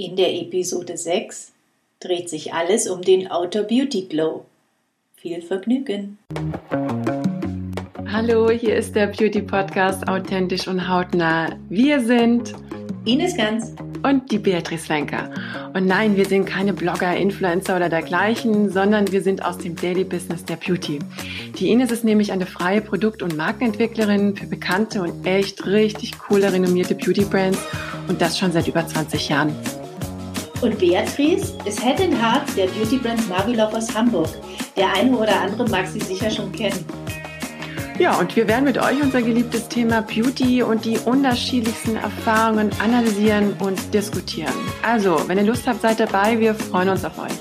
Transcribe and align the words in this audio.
In 0.00 0.16
der 0.16 0.34
Episode 0.34 0.96
6 0.96 1.52
dreht 2.00 2.30
sich 2.30 2.54
alles 2.54 2.88
um 2.88 3.02
den 3.02 3.30
Outer 3.30 3.64
Beauty 3.64 4.06
Glow. 4.08 4.46
Viel 5.16 5.42
Vergnügen! 5.42 6.16
Hallo, 8.10 8.48
hier 8.48 8.76
ist 8.76 8.96
der 8.96 9.08
Beauty 9.08 9.42
Podcast 9.42 10.08
Authentisch 10.08 10.66
und 10.68 10.88
Hautnah. 10.88 11.50
Wir 11.68 12.00
sind 12.00 12.54
Ines 13.04 13.36
Ganz 13.36 13.74
und 14.02 14.32
die 14.32 14.38
Beatrice 14.38 14.88
Wenker. 14.88 15.34
Und 15.74 15.84
nein, 15.84 16.16
wir 16.16 16.24
sind 16.24 16.46
keine 16.46 16.72
Blogger, 16.72 17.14
Influencer 17.14 17.76
oder 17.76 17.90
dergleichen, 17.90 18.70
sondern 18.70 19.12
wir 19.12 19.20
sind 19.20 19.44
aus 19.44 19.58
dem 19.58 19.76
Daily 19.76 20.04
Business 20.04 20.46
der 20.46 20.56
Beauty. 20.56 20.98
Die 21.58 21.68
Ines 21.68 21.92
ist 21.92 22.04
nämlich 22.04 22.32
eine 22.32 22.46
freie 22.46 22.80
Produkt- 22.80 23.22
und 23.22 23.36
Markenentwicklerin 23.36 24.34
für 24.34 24.46
bekannte 24.46 25.02
und 25.02 25.26
echt 25.26 25.66
richtig 25.66 26.18
coole, 26.18 26.50
renommierte 26.50 26.94
Beauty 26.94 27.26
Brands 27.26 27.58
und 28.08 28.22
das 28.22 28.38
schon 28.38 28.50
seit 28.50 28.66
über 28.66 28.86
20 28.86 29.28
Jahren. 29.28 29.54
Und 30.62 30.78
Beatrice 30.78 31.54
ist 31.64 31.82
Head 31.82 32.02
and 32.02 32.14
Heart 32.20 32.54
der 32.54 32.66
Beauty 32.66 32.98
Brand 32.98 33.26
Marvelove 33.30 33.78
aus 33.78 33.94
Hamburg. 33.94 34.28
Der 34.76 34.92
eine 34.92 35.16
oder 35.16 35.40
andere 35.40 35.66
mag 35.70 35.86
sie 35.86 36.00
sicher 36.00 36.30
schon 36.30 36.52
kennen. 36.52 36.84
Ja, 37.98 38.18
und 38.18 38.36
wir 38.36 38.46
werden 38.46 38.64
mit 38.64 38.76
euch 38.76 39.02
unser 39.02 39.22
geliebtes 39.22 39.68
Thema 39.68 40.02
Beauty 40.02 40.62
und 40.62 40.84
die 40.84 40.98
unterschiedlichsten 40.98 41.96
Erfahrungen 41.96 42.70
analysieren 42.78 43.54
und 43.58 43.94
diskutieren. 43.94 44.52
Also, 44.82 45.26
wenn 45.28 45.38
ihr 45.38 45.44
Lust 45.44 45.66
habt, 45.66 45.80
seid 45.80 45.98
dabei. 45.98 46.38
Wir 46.38 46.54
freuen 46.54 46.90
uns 46.90 47.06
auf 47.06 47.18
euch. 47.18 47.32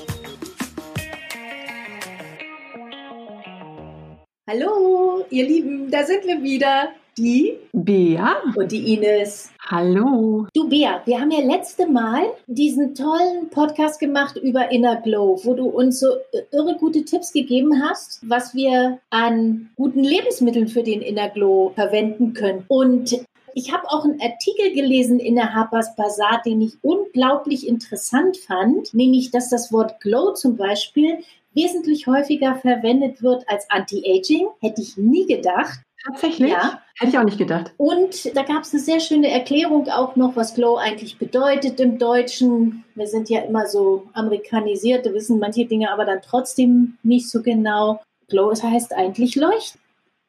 Hallo, 4.49 5.26
ihr 5.29 5.45
Lieben, 5.45 5.91
da 5.91 6.05
sind 6.05 6.26
wir 6.26 6.41
wieder. 6.41 6.90
Die 7.17 7.57
Bea 7.73 8.38
und 8.55 8.71
die 8.71 8.93
Ines. 8.93 9.49
Hallo. 9.71 10.47
Du 10.55 10.67
Bea, 10.67 11.03
wir 11.05 11.21
haben 11.21 11.29
ja 11.29 11.41
letzte 11.41 11.85
Mal 11.85 12.23
diesen 12.47 12.95
tollen 12.95 13.51
Podcast 13.51 13.99
gemacht 13.99 14.35
über 14.35 14.71
Inner 14.71 14.95
Glow, 14.95 15.39
wo 15.43 15.53
du 15.53 15.67
uns 15.67 15.99
so 15.99 16.07
irre 16.51 16.76
gute 16.79 17.05
Tipps 17.05 17.31
gegeben 17.31 17.79
hast, 17.79 18.20
was 18.27 18.55
wir 18.55 18.98
an 19.11 19.70
guten 19.76 20.03
Lebensmitteln 20.03 20.70
für 20.70 20.81
den 20.81 21.03
Inner 21.03 21.29
Glow 21.29 21.71
verwenden 21.76 22.34
können. 22.34 22.65
Und 22.67 23.23
ich 23.53 23.71
habe 23.71 23.87
auch 23.89 24.05
einen 24.05 24.20
Artikel 24.20 24.73
gelesen 24.73 25.20
in 25.20 25.35
der 25.35 25.53
Harper's 25.53 25.95
Bazaar, 25.95 26.41
den 26.43 26.61
ich 26.61 26.73
unglaublich 26.81 27.67
interessant 27.67 28.37
fand, 28.37 28.91
nämlich 28.95 29.29
dass 29.29 29.51
das 29.51 29.71
Wort 29.71 30.01
Glow 30.01 30.33
zum 30.33 30.57
Beispiel 30.57 31.20
wesentlich 31.54 32.07
häufiger 32.07 32.55
verwendet 32.55 33.21
wird 33.21 33.43
als 33.48 33.70
Anti-Aging. 33.70 34.48
Hätte 34.61 34.81
ich 34.81 34.98
nie 34.98 35.27
gedacht. 35.27 35.79
Tatsächlich? 36.05 36.51
Ja. 36.51 36.81
Hätte 36.97 37.11
ich 37.11 37.17
auch 37.17 37.23
nicht 37.23 37.37
gedacht. 37.37 37.73
Und 37.77 38.35
da 38.35 38.43
gab 38.43 38.63
es 38.63 38.73
eine 38.73 38.81
sehr 38.81 38.99
schöne 38.99 39.29
Erklärung 39.29 39.87
auch 39.89 40.15
noch, 40.15 40.35
was 40.35 40.53
Glow 40.53 40.77
eigentlich 40.77 41.17
bedeutet 41.17 41.79
im 41.79 41.97
Deutschen. 41.97 42.83
Wir 42.95 43.07
sind 43.07 43.29
ja 43.29 43.41
immer 43.41 43.67
so 43.67 44.07
amerikanisiert, 44.13 45.05
wir 45.05 45.13
wissen 45.13 45.39
manche 45.39 45.65
Dinge 45.65 45.91
aber 45.91 46.05
dann 46.05 46.21
trotzdem 46.21 46.97
nicht 47.03 47.29
so 47.29 47.41
genau. 47.41 48.01
Glow 48.27 48.53
heißt 48.53 48.93
eigentlich 48.93 49.35
leuchten. 49.35 49.81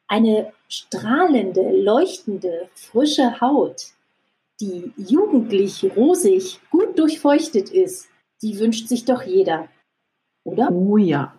Eine 0.07 0.51
strahlende, 0.67 1.69
leuchtende, 1.71 2.69
frische 2.73 3.39
Haut, 3.39 3.87
die 4.59 4.91
jugendlich, 4.97 5.85
rosig, 5.95 6.59
gut 6.69 6.99
durchfeuchtet 6.99 7.69
ist, 7.69 8.09
die 8.41 8.59
wünscht 8.59 8.87
sich 8.87 9.05
doch 9.05 9.23
jeder. 9.23 9.69
Oder? 10.43 10.69
Oh 10.71 10.97
ja. 10.97 11.33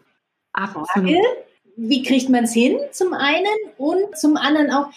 Absolut. 0.53 0.88
Frage, 0.88 1.16
wie 1.77 2.03
kriegt 2.03 2.28
man 2.28 2.45
es 2.45 2.53
hin 2.53 2.78
zum 2.92 3.12
einen 3.12 3.47
und 3.78 4.17
zum 4.17 4.37
anderen 4.37 4.70
auch, 4.70 4.89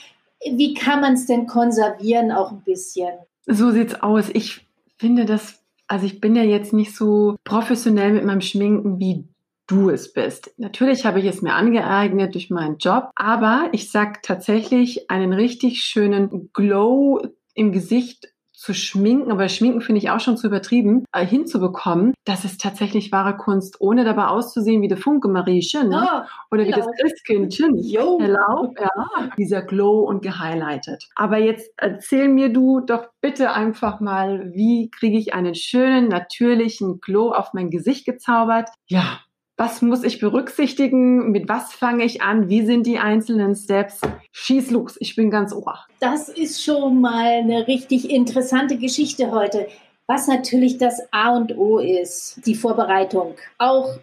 wie 0.45 0.73
kann 0.73 1.01
man 1.01 1.13
es 1.13 1.25
denn 1.25 1.47
konservieren 1.47 2.31
auch 2.31 2.51
ein 2.51 2.61
bisschen? 2.61 3.13
So 3.45 3.71
sieht's 3.71 3.95
aus. 3.95 4.29
Ich 4.33 4.65
finde 4.97 5.25
das, 5.25 5.61
also 5.87 6.05
ich 6.05 6.19
bin 6.19 6.35
ja 6.35 6.43
jetzt 6.43 6.73
nicht 6.73 6.95
so 6.95 7.35
professionell 7.43 8.13
mit 8.13 8.25
meinem 8.25 8.41
Schminken 8.41 8.99
wie 8.99 9.25
du 9.67 9.89
es 9.89 10.13
bist. 10.13 10.53
Natürlich 10.57 11.05
habe 11.05 11.19
ich 11.19 11.25
es 11.25 11.41
mir 11.41 11.53
angeeignet 11.53 12.35
durch 12.35 12.49
meinen 12.49 12.77
Job, 12.77 13.09
aber 13.15 13.69
ich 13.71 13.91
sag 13.91 14.21
tatsächlich 14.21 15.09
einen 15.09 15.33
richtig 15.33 15.83
schönen 15.83 16.51
Glow 16.53 17.21
im 17.55 17.71
Gesicht 17.71 18.27
zu 18.65 18.73
schminken, 18.73 19.31
aber 19.31 19.47
Schminken 19.47 19.81
finde 19.81 19.99
ich 19.99 20.09
auch 20.09 20.19
schon 20.19 20.37
zu 20.37 20.47
übertrieben, 20.47 21.05
äh, 21.11 21.23
hinzubekommen, 21.23 22.15
das 22.25 22.45
ist 22.45 22.59
tatsächlich 22.59 23.11
wahre 23.11 23.37
Kunst, 23.37 23.79
ohne 23.79 24.03
dabei 24.03 24.25
auszusehen 24.25 24.81
wie 24.81 24.87
der 24.87 24.97
Funke 24.97 25.27
Mariechen 25.27 25.89
ne? 25.89 26.23
oh, 26.23 26.27
oder 26.51 26.65
wie 26.65 26.71
das 26.71 26.87
Christkindchen. 26.99 27.77
Jo. 27.77 28.17
Hello, 28.19 28.73
ja, 28.79 29.29
dieser 29.37 29.61
Glow 29.61 29.99
und 29.99 30.23
gehighlightet. 30.23 31.07
Aber 31.15 31.37
jetzt 31.37 31.71
erzähl 31.77 32.27
mir 32.27 32.51
du 32.51 32.79
doch 32.79 33.07
bitte 33.21 33.51
einfach 33.51 33.99
mal, 33.99 34.51
wie 34.55 34.89
kriege 34.89 35.19
ich 35.19 35.35
einen 35.35 35.53
schönen, 35.53 36.07
natürlichen 36.07 36.99
Glow 37.01 37.31
auf 37.31 37.53
mein 37.53 37.69
Gesicht 37.69 38.05
gezaubert? 38.05 38.69
Ja, 38.87 39.19
was 39.57 39.81
muss 39.81 40.03
ich 40.03 40.19
berücksichtigen? 40.19 41.31
Mit 41.31 41.47
was 41.47 41.73
fange 41.73 42.03
ich 42.03 42.21
an? 42.21 42.49
Wie 42.49 42.65
sind 42.65 42.85
die 42.85 42.97
einzelnen 42.97 43.55
Steps? 43.55 44.01
Schieß 44.31 44.71
los, 44.71 44.97
ich 44.99 45.15
bin 45.15 45.29
ganz 45.29 45.53
ohr. 45.53 45.79
Das 45.99 46.29
ist 46.29 46.63
schon 46.63 47.01
mal 47.01 47.39
eine 47.39 47.67
richtig 47.67 48.09
interessante 48.09 48.77
Geschichte 48.77 49.31
heute. 49.31 49.67
Was 50.07 50.27
natürlich 50.27 50.77
das 50.77 51.01
A 51.11 51.35
und 51.35 51.57
O 51.57 51.79
ist, 51.79 52.39
die 52.45 52.53
Vorbereitung. 52.53 53.35
Auch 53.57 53.97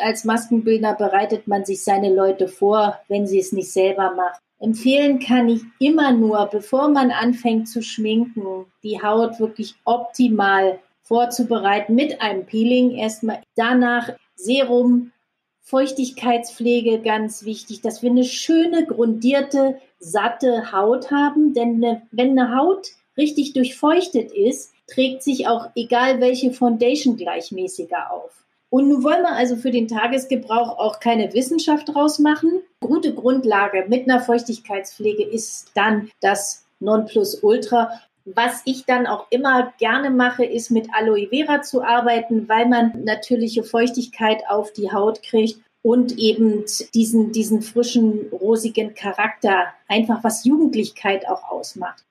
als 0.00 0.24
Maskenbildner 0.24 0.94
bereitet 0.94 1.46
man 1.46 1.64
sich 1.64 1.84
seine 1.84 2.14
Leute 2.14 2.48
vor, 2.48 2.98
wenn 3.08 3.26
sie 3.26 3.38
es 3.38 3.52
nicht 3.52 3.70
selber 3.70 4.14
macht. 4.14 4.40
Empfehlen 4.60 5.18
kann 5.18 5.48
ich 5.48 5.62
immer 5.78 6.12
nur, 6.12 6.46
bevor 6.46 6.88
man 6.88 7.10
anfängt 7.10 7.68
zu 7.68 7.82
schminken, 7.82 8.66
die 8.82 9.02
Haut 9.02 9.40
wirklich 9.40 9.74
optimal 9.84 10.78
vorzubereiten 11.02 11.96
mit 11.96 12.22
einem 12.22 12.46
Peeling 12.46 12.92
erstmal. 12.92 13.42
Danach 13.56 14.10
Serum, 14.34 15.12
Feuchtigkeitspflege 15.60 17.00
ganz 17.00 17.44
wichtig, 17.44 17.80
dass 17.82 18.02
wir 18.02 18.10
eine 18.10 18.24
schöne, 18.24 18.84
grundierte, 18.84 19.78
satte 19.98 20.72
Haut 20.72 21.10
haben. 21.10 21.54
Denn 21.54 21.78
ne, 21.78 22.02
wenn 22.10 22.38
eine 22.38 22.56
Haut 22.56 22.88
richtig 23.16 23.52
durchfeuchtet 23.52 24.32
ist, 24.32 24.72
trägt 24.86 25.22
sich 25.22 25.46
auch 25.46 25.70
egal 25.74 26.20
welche 26.20 26.52
Foundation 26.52 27.16
gleichmäßiger 27.16 28.12
auf. 28.12 28.44
Und 28.70 28.88
nun 28.88 29.04
wollen 29.04 29.22
wir 29.22 29.34
also 29.34 29.56
für 29.56 29.70
den 29.70 29.86
Tagesgebrauch 29.86 30.78
auch 30.78 30.98
keine 30.98 31.32
Wissenschaft 31.34 31.94
draus 31.94 32.18
machen. 32.18 32.62
Gute 32.80 33.14
Grundlage 33.14 33.84
mit 33.88 34.08
einer 34.08 34.20
Feuchtigkeitspflege 34.20 35.24
ist 35.24 35.70
dann 35.74 36.10
das 36.20 36.64
Nonplusultra. 36.80 37.90
Was 38.24 38.62
ich 38.64 38.84
dann 38.84 39.06
auch 39.06 39.26
immer 39.30 39.72
gerne 39.78 40.10
mache, 40.10 40.44
ist 40.44 40.70
mit 40.70 40.88
Aloe 40.94 41.28
Vera 41.28 41.62
zu 41.62 41.82
arbeiten, 41.82 42.48
weil 42.48 42.68
man 42.68 43.04
natürliche 43.04 43.64
Feuchtigkeit 43.64 44.42
auf 44.48 44.72
die 44.72 44.92
Haut 44.92 45.22
kriegt 45.22 45.60
und 45.82 46.16
eben 46.18 46.64
diesen, 46.94 47.32
diesen 47.32 47.62
frischen, 47.62 48.28
rosigen 48.30 48.94
Charakter, 48.94 49.74
einfach 49.88 50.22
was 50.22 50.44
Jugendlichkeit 50.44 51.28
auch 51.28 51.50
ausmacht. 51.50 52.04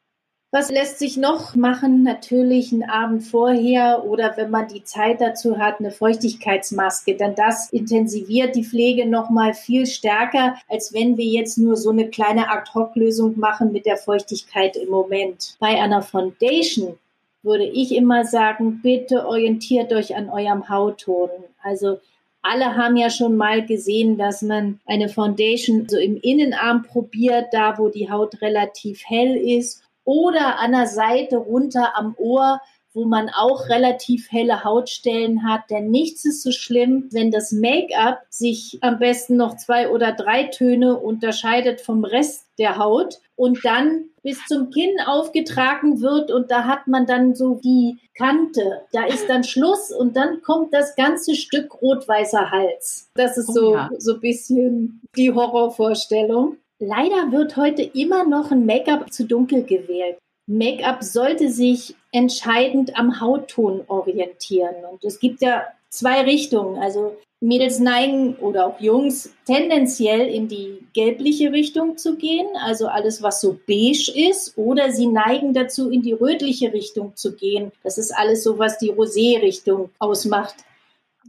Was 0.53 0.69
lässt 0.69 0.99
sich 0.99 1.15
noch 1.15 1.55
machen? 1.55 2.03
Natürlich 2.03 2.73
einen 2.73 2.83
Abend 2.83 3.23
vorher 3.23 4.03
oder 4.03 4.35
wenn 4.35 4.49
man 4.49 4.67
die 4.67 4.83
Zeit 4.83 5.21
dazu 5.21 5.57
hat, 5.57 5.79
eine 5.79 5.91
Feuchtigkeitsmaske. 5.91 7.15
Denn 7.15 7.35
das 7.35 7.71
intensiviert 7.71 8.57
die 8.57 8.65
Pflege 8.65 9.05
noch 9.05 9.29
mal 9.29 9.53
viel 9.53 9.85
stärker, 9.85 10.57
als 10.67 10.93
wenn 10.93 11.15
wir 11.15 11.23
jetzt 11.23 11.57
nur 11.57 11.77
so 11.77 11.91
eine 11.91 12.09
kleine 12.09 12.51
Ad-Hoc-Lösung 12.51 13.39
machen 13.39 13.71
mit 13.71 13.85
der 13.85 13.95
Feuchtigkeit 13.95 14.75
im 14.75 14.89
Moment. 14.89 15.55
Bei 15.61 15.81
einer 15.81 16.01
Foundation 16.01 16.97
würde 17.43 17.65
ich 17.65 17.95
immer 17.95 18.25
sagen, 18.25 18.81
bitte 18.83 19.25
orientiert 19.25 19.93
euch 19.93 20.17
an 20.17 20.29
eurem 20.29 20.67
Hautton. 20.67 21.29
Also 21.63 22.01
alle 22.41 22.75
haben 22.75 22.97
ja 22.97 23.09
schon 23.09 23.37
mal 23.37 23.65
gesehen, 23.65 24.17
dass 24.17 24.41
man 24.41 24.81
eine 24.85 25.07
Foundation 25.07 25.87
so 25.87 25.97
im 25.97 26.17
Innenarm 26.17 26.83
probiert, 26.83 27.53
da 27.53 27.77
wo 27.77 27.87
die 27.87 28.11
Haut 28.11 28.41
relativ 28.41 29.03
hell 29.05 29.37
ist 29.37 29.81
oder 30.03 30.59
an 30.59 30.71
der 30.71 30.87
Seite 30.87 31.37
runter 31.37 31.95
am 31.95 32.15
Ohr, 32.17 32.59
wo 32.93 33.05
man 33.05 33.29
auch 33.29 33.69
relativ 33.69 34.31
helle 34.31 34.63
Hautstellen 34.63 35.47
hat. 35.47 35.69
Denn 35.69 35.89
nichts 35.89 36.25
ist 36.25 36.43
so 36.43 36.51
schlimm, 36.51 37.07
wenn 37.11 37.31
das 37.31 37.51
Make-up 37.51 38.23
sich 38.29 38.79
am 38.81 38.99
besten 38.99 39.37
noch 39.37 39.55
zwei 39.57 39.89
oder 39.89 40.11
drei 40.11 40.43
Töne 40.43 40.97
unterscheidet 40.97 41.81
vom 41.81 42.03
Rest 42.03 42.47
der 42.57 42.77
Haut 42.77 43.19
und 43.35 43.63
dann 43.63 44.05
bis 44.23 44.45
zum 44.45 44.69
Kinn 44.69 44.99
aufgetragen 45.05 46.01
wird 46.01 46.31
und 46.31 46.51
da 46.51 46.65
hat 46.65 46.87
man 46.87 47.05
dann 47.05 47.33
so 47.33 47.59
die 47.63 47.97
Kante. 48.15 48.81
Da 48.91 49.05
ist 49.05 49.27
dann 49.29 49.43
Schluss 49.43 49.91
und 49.91 50.15
dann 50.15 50.41
kommt 50.41 50.73
das 50.73 50.95
ganze 50.95 51.35
Stück 51.35 51.81
rot-weißer 51.81 52.51
Hals. 52.51 53.09
Das 53.15 53.37
ist 53.37 53.49
oh, 53.49 53.53
so, 53.53 53.73
ja. 53.73 53.89
so 53.97 54.15
ein 54.15 54.21
bisschen 54.21 55.01
die 55.15 55.33
Horrorvorstellung. 55.33 56.57
Leider 56.83 57.31
wird 57.31 57.57
heute 57.57 57.83
immer 57.83 58.23
noch 58.23 58.49
ein 58.49 58.65
Make-up 58.65 59.13
zu 59.13 59.25
dunkel 59.25 59.63
gewählt. 59.63 60.17
Make-up 60.47 61.03
sollte 61.03 61.49
sich 61.49 61.95
entscheidend 62.11 62.97
am 62.97 63.21
Hautton 63.21 63.81
orientieren. 63.87 64.73
Und 64.91 65.05
es 65.05 65.19
gibt 65.19 65.43
ja 65.43 65.63
zwei 65.89 66.21
Richtungen. 66.21 66.79
Also 66.79 67.15
Mädels 67.39 67.79
neigen 67.79 68.35
oder 68.37 68.65
auch 68.65 68.79
Jungs 68.79 69.31
tendenziell 69.45 70.27
in 70.27 70.47
die 70.47 70.79
gelbliche 70.93 71.51
Richtung 71.51 71.97
zu 71.97 72.15
gehen, 72.15 72.47
also 72.63 72.87
alles, 72.87 73.21
was 73.21 73.41
so 73.41 73.59
beige 73.67 74.11
ist, 74.15 74.57
oder 74.57 74.91
sie 74.91 75.07
neigen 75.07 75.53
dazu, 75.53 75.91
in 75.91 76.01
die 76.01 76.13
rötliche 76.13 76.73
Richtung 76.73 77.15
zu 77.15 77.35
gehen. 77.35 77.71
Das 77.83 77.99
ist 77.99 78.11
alles 78.11 78.43
so, 78.43 78.57
was 78.57 78.79
die 78.79 78.91
Rosé-Richtung 78.91 79.91
ausmacht. 79.99 80.55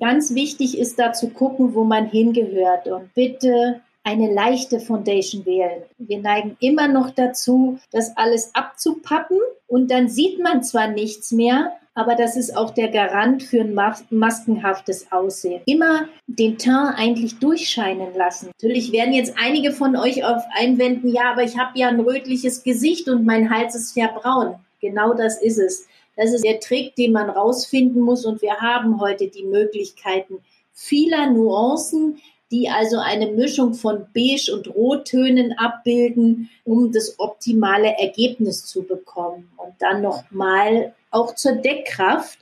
Ganz 0.00 0.34
wichtig 0.34 0.78
ist 0.78 0.98
da 0.98 1.12
zu 1.12 1.28
gucken, 1.28 1.74
wo 1.74 1.84
man 1.84 2.06
hingehört 2.06 2.88
und 2.88 3.12
bitte 3.12 3.82
eine 4.04 4.32
leichte 4.32 4.80
Foundation 4.80 5.46
wählen. 5.46 5.82
Wir 5.98 6.20
neigen 6.20 6.56
immer 6.60 6.88
noch 6.88 7.10
dazu, 7.10 7.78
das 7.90 8.16
alles 8.16 8.54
abzupappen 8.54 9.38
und 9.66 9.90
dann 9.90 10.08
sieht 10.08 10.42
man 10.42 10.62
zwar 10.62 10.88
nichts 10.88 11.32
mehr, 11.32 11.72
aber 11.94 12.14
das 12.14 12.36
ist 12.36 12.56
auch 12.56 12.70
der 12.70 12.88
Garant 12.88 13.42
für 13.42 13.60
ein 13.60 13.74
maskenhaftes 13.74 15.12
Aussehen. 15.12 15.60
Immer 15.66 16.08
den 16.26 16.56
Teint 16.56 16.98
eigentlich 16.98 17.38
durchscheinen 17.38 18.14
lassen. 18.14 18.46
Natürlich 18.46 18.92
werden 18.92 19.12
jetzt 19.12 19.34
einige 19.38 19.72
von 19.72 19.96
euch 19.96 20.24
auf 20.24 20.42
einwenden, 20.58 21.08
ja, 21.08 21.32
aber 21.32 21.42
ich 21.42 21.58
habe 21.58 21.78
ja 21.78 21.88
ein 21.88 22.00
rötliches 22.00 22.62
Gesicht 22.62 23.08
und 23.08 23.26
mein 23.26 23.50
Hals 23.50 23.74
ist 23.74 23.94
ja 23.96 24.08
braun. 24.08 24.54
Genau 24.80 25.12
das 25.12 25.40
ist 25.40 25.58
es. 25.58 25.86
Das 26.16 26.32
ist 26.32 26.44
der 26.44 26.60
Trick, 26.60 26.94
den 26.96 27.12
man 27.12 27.30
rausfinden 27.30 28.02
muss 28.02 28.24
und 28.24 28.42
wir 28.42 28.56
haben 28.56 29.00
heute 29.00 29.28
die 29.28 29.44
Möglichkeiten 29.44 30.38
vieler 30.72 31.30
Nuancen, 31.30 32.18
die 32.52 32.68
also 32.68 32.98
eine 32.98 33.28
Mischung 33.28 33.72
von 33.72 34.06
Beige 34.14 34.52
und 34.54 34.72
Rottönen 34.74 35.54
abbilden, 35.58 36.50
um 36.64 36.92
das 36.92 37.18
optimale 37.18 37.98
Ergebnis 37.98 38.66
zu 38.66 38.82
bekommen. 38.82 39.50
Und 39.56 39.72
dann 39.78 40.02
nochmal 40.02 40.94
auch 41.10 41.34
zur 41.34 41.52
Deckkraft. 41.52 42.38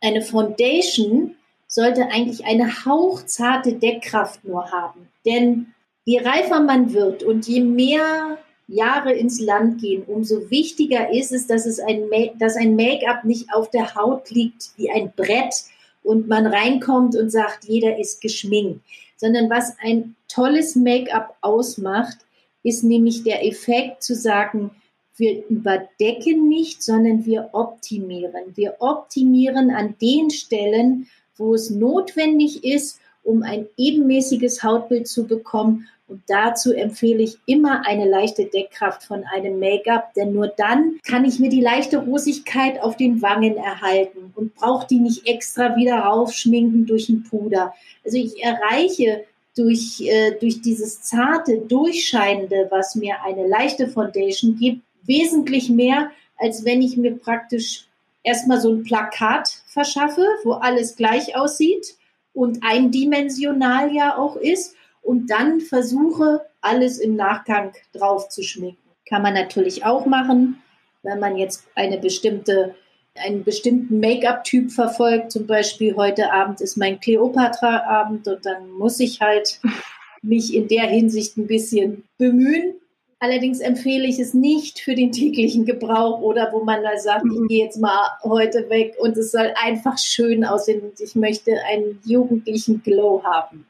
Eine 0.00 0.20
Foundation 0.20 1.36
sollte 1.68 2.08
eigentlich 2.08 2.44
eine 2.44 2.84
hauchzarte 2.84 3.74
Deckkraft 3.74 4.44
nur 4.44 4.70
haben. 4.72 5.08
Denn 5.24 5.68
je 6.04 6.18
reifer 6.18 6.60
man 6.60 6.92
wird 6.92 7.22
und 7.22 7.46
je 7.46 7.60
mehr 7.60 8.38
Jahre 8.66 9.12
ins 9.12 9.40
Land 9.40 9.80
gehen, 9.80 10.02
umso 10.02 10.50
wichtiger 10.50 11.12
ist 11.12 11.30
es, 11.30 11.46
dass, 11.46 11.66
es 11.66 11.78
ein, 11.78 12.02
dass 12.38 12.56
ein 12.56 12.74
Make-up 12.74 13.24
nicht 13.24 13.54
auf 13.54 13.70
der 13.70 13.94
Haut 13.94 14.30
liegt 14.30 14.70
wie 14.76 14.90
ein 14.90 15.12
Brett 15.14 15.54
und 16.02 16.26
man 16.26 16.46
reinkommt 16.46 17.14
und 17.14 17.30
sagt, 17.30 17.64
jeder 17.64 17.96
ist 17.98 18.20
geschminkt 18.20 18.80
sondern 19.22 19.48
was 19.48 19.76
ein 19.80 20.16
tolles 20.26 20.74
Make-up 20.74 21.36
ausmacht, 21.42 22.18
ist 22.64 22.82
nämlich 22.82 23.22
der 23.22 23.46
Effekt 23.46 24.02
zu 24.02 24.16
sagen, 24.16 24.72
wir 25.14 25.46
überdecken 25.46 26.48
nicht, 26.48 26.82
sondern 26.82 27.24
wir 27.24 27.50
optimieren. 27.52 28.56
Wir 28.56 28.74
optimieren 28.80 29.70
an 29.70 29.94
den 30.02 30.30
Stellen, 30.30 31.06
wo 31.36 31.54
es 31.54 31.70
notwendig 31.70 32.64
ist, 32.64 32.98
um 33.22 33.44
ein 33.44 33.68
ebenmäßiges 33.76 34.64
Hautbild 34.64 35.06
zu 35.06 35.24
bekommen. 35.28 35.86
Und 36.12 36.24
dazu 36.26 36.74
empfehle 36.74 37.22
ich 37.22 37.38
immer 37.46 37.86
eine 37.86 38.06
leichte 38.06 38.44
Deckkraft 38.44 39.02
von 39.02 39.24
einem 39.24 39.58
Make-up, 39.58 40.12
denn 40.12 40.34
nur 40.34 40.48
dann 40.48 40.98
kann 41.08 41.24
ich 41.24 41.38
mir 41.38 41.48
die 41.48 41.62
leichte 41.62 41.96
Rosigkeit 41.96 42.78
auf 42.82 42.98
den 42.98 43.22
Wangen 43.22 43.56
erhalten 43.56 44.30
und 44.36 44.54
brauche 44.54 44.86
die 44.86 44.98
nicht 44.98 45.26
extra 45.26 45.74
wieder 45.74 46.00
raufschminken 46.00 46.84
durch 46.84 47.08
ein 47.08 47.22
Puder. 47.22 47.72
Also 48.04 48.18
ich 48.18 48.44
erreiche 48.44 49.24
durch, 49.56 50.02
äh, 50.02 50.32
durch 50.38 50.60
dieses 50.60 51.00
zarte, 51.00 51.56
durchscheinende, 51.56 52.66
was 52.68 52.94
mir 52.94 53.22
eine 53.24 53.48
leichte 53.48 53.88
Foundation 53.88 54.58
gibt, 54.58 54.82
wesentlich 55.04 55.70
mehr, 55.70 56.10
als 56.36 56.66
wenn 56.66 56.82
ich 56.82 56.98
mir 56.98 57.16
praktisch 57.16 57.86
erstmal 58.22 58.60
so 58.60 58.70
ein 58.70 58.82
Plakat 58.82 59.48
verschaffe, 59.64 60.26
wo 60.44 60.52
alles 60.52 60.94
gleich 60.94 61.34
aussieht 61.36 61.96
und 62.34 62.58
eindimensional 62.62 63.94
ja 63.94 64.18
auch 64.18 64.36
ist 64.36 64.76
und 65.02 65.30
dann 65.30 65.60
versuche, 65.60 66.46
alles 66.60 66.98
im 66.98 67.16
Nachgang 67.16 67.72
drauf 67.92 68.28
zu 68.28 68.42
schminken. 68.42 68.78
Kann 69.08 69.22
man 69.22 69.34
natürlich 69.34 69.84
auch 69.84 70.06
machen, 70.06 70.62
wenn 71.02 71.18
man 71.18 71.36
jetzt 71.36 71.64
eine 71.74 71.98
bestimmte, 71.98 72.74
einen 73.16 73.44
bestimmten 73.44 74.00
Make-up-Typ 74.00 74.70
verfolgt. 74.70 75.32
Zum 75.32 75.46
Beispiel 75.46 75.96
heute 75.96 76.32
Abend 76.32 76.60
ist 76.60 76.76
mein 76.76 77.00
Cleopatra-Abend 77.00 78.26
und 78.28 78.46
dann 78.46 78.70
muss 78.70 79.00
ich 79.00 79.20
halt 79.20 79.60
mich 80.22 80.54
in 80.54 80.68
der 80.68 80.84
Hinsicht 80.84 81.36
ein 81.36 81.48
bisschen 81.48 82.04
bemühen. 82.16 82.74
Allerdings 83.18 83.60
empfehle 83.60 84.06
ich 84.06 84.18
es 84.18 84.34
nicht 84.34 84.80
für 84.80 84.96
den 84.96 85.12
täglichen 85.12 85.64
Gebrauch 85.64 86.20
oder 86.20 86.52
wo 86.52 86.64
man 86.64 86.82
da 86.82 86.96
sagt, 86.96 87.24
ich 87.24 87.48
gehe 87.48 87.64
jetzt 87.64 87.78
mal 87.78 88.00
heute 88.24 88.68
weg 88.68 88.96
und 88.98 89.16
es 89.16 89.30
soll 89.30 89.52
einfach 89.62 89.96
schön 89.98 90.44
aussehen 90.44 90.80
und 90.80 90.98
ich 90.98 91.14
möchte 91.14 91.52
einen 91.70 92.00
jugendlichen 92.04 92.82
Glow 92.82 93.22
haben. 93.22 93.64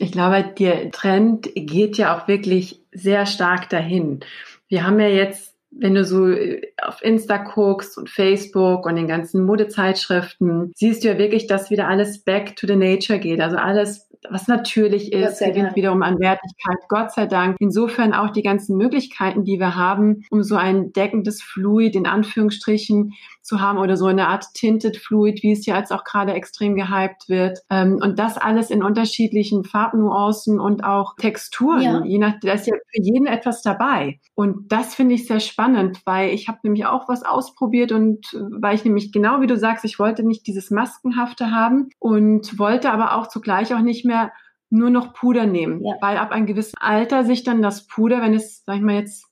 Ich 0.00 0.12
glaube, 0.12 0.42
der 0.58 0.90
Trend 0.90 1.50
geht 1.54 1.98
ja 1.98 2.16
auch 2.16 2.26
wirklich 2.26 2.80
sehr 2.90 3.26
stark 3.26 3.68
dahin. 3.68 4.20
Wir 4.66 4.86
haben 4.86 4.98
ja 4.98 5.08
jetzt, 5.08 5.54
wenn 5.70 5.94
du 5.94 6.04
so 6.04 6.26
äh, 6.26 6.62
auf 6.82 7.02
Insta 7.02 7.36
guckst 7.36 7.98
und 7.98 8.08
Facebook 8.08 8.86
und 8.86 8.96
den 8.96 9.06
ganzen 9.06 9.44
Modezeitschriften, 9.44 10.72
siehst 10.74 11.04
du 11.04 11.08
ja 11.08 11.18
wirklich, 11.18 11.48
dass 11.48 11.70
wieder 11.70 11.86
alles 11.86 12.24
back 12.24 12.56
to 12.56 12.66
the 12.66 12.76
nature 12.76 13.18
geht. 13.18 13.42
Also 13.42 13.58
alles 13.58 14.10
was 14.28 14.48
natürlich 14.48 15.12
ist, 15.12 15.40
gewinnt 15.40 15.76
wiederum 15.76 16.02
an 16.02 16.18
Wertigkeit. 16.18 16.76
Gott 16.88 17.12
sei 17.12 17.26
Dank. 17.26 17.56
Insofern 17.58 18.12
auch 18.12 18.30
die 18.30 18.42
ganzen 18.42 18.76
Möglichkeiten, 18.76 19.44
die 19.44 19.58
wir 19.58 19.76
haben, 19.76 20.24
um 20.30 20.42
so 20.42 20.56
ein 20.56 20.92
deckendes 20.92 21.42
Fluid 21.42 21.96
in 21.96 22.06
Anführungsstrichen 22.06 23.14
zu 23.42 23.60
haben 23.60 23.78
oder 23.78 23.96
so 23.96 24.06
eine 24.06 24.28
Art 24.28 24.46
Tinted 24.54 24.96
Fluid, 24.96 25.42
wie 25.42 25.52
es 25.52 25.66
ja 25.66 25.78
jetzt 25.78 25.92
auch 25.92 26.04
gerade 26.04 26.32
extrem 26.34 26.74
gehypt 26.76 27.28
wird. 27.28 27.60
Ähm, 27.70 27.98
und 28.02 28.18
das 28.18 28.38
alles 28.38 28.70
in 28.70 28.82
unterschiedlichen 28.82 29.64
Farbnuancen 29.64 30.60
und 30.60 30.84
auch 30.84 31.16
Texturen. 31.16 31.82
Ja. 31.82 32.04
Je 32.04 32.18
nach, 32.18 32.34
da 32.40 32.52
ist 32.52 32.66
ja 32.66 32.74
für 32.74 33.02
jeden 33.02 33.26
etwas 33.26 33.62
dabei. 33.62 34.20
Und 34.34 34.70
das 34.72 34.94
finde 34.94 35.14
ich 35.14 35.26
sehr 35.26 35.40
spannend, 35.40 36.00
weil 36.04 36.30
ich 36.30 36.48
habe 36.48 36.58
nämlich 36.62 36.86
auch 36.86 37.08
was 37.08 37.24
ausprobiert 37.24 37.92
und 37.92 38.26
äh, 38.34 38.38
weil 38.60 38.74
ich 38.74 38.84
nämlich 38.84 39.12
genau 39.12 39.40
wie 39.40 39.46
du 39.46 39.56
sagst, 39.56 39.84
ich 39.84 39.98
wollte 39.98 40.22
nicht 40.22 40.46
dieses 40.46 40.70
Maskenhafte 40.70 41.50
haben 41.50 41.88
und 41.98 42.58
wollte 42.58 42.90
aber 42.90 43.16
auch 43.16 43.28
zugleich 43.28 43.74
auch 43.74 43.80
nicht 43.80 44.04
mehr 44.04 44.32
nur 44.70 44.90
noch 44.90 45.12
Puder 45.12 45.46
nehmen, 45.46 45.84
ja. 45.84 45.94
weil 46.00 46.16
ab 46.16 46.30
einem 46.30 46.46
gewissen 46.46 46.78
Alter 46.78 47.24
sich 47.24 47.42
dann 47.42 47.60
das 47.60 47.86
Puder, 47.86 48.22
wenn 48.22 48.34
es, 48.34 48.62
sag 48.64 48.76
ich 48.76 48.82
mal 48.82 48.94
jetzt, 48.94 49.26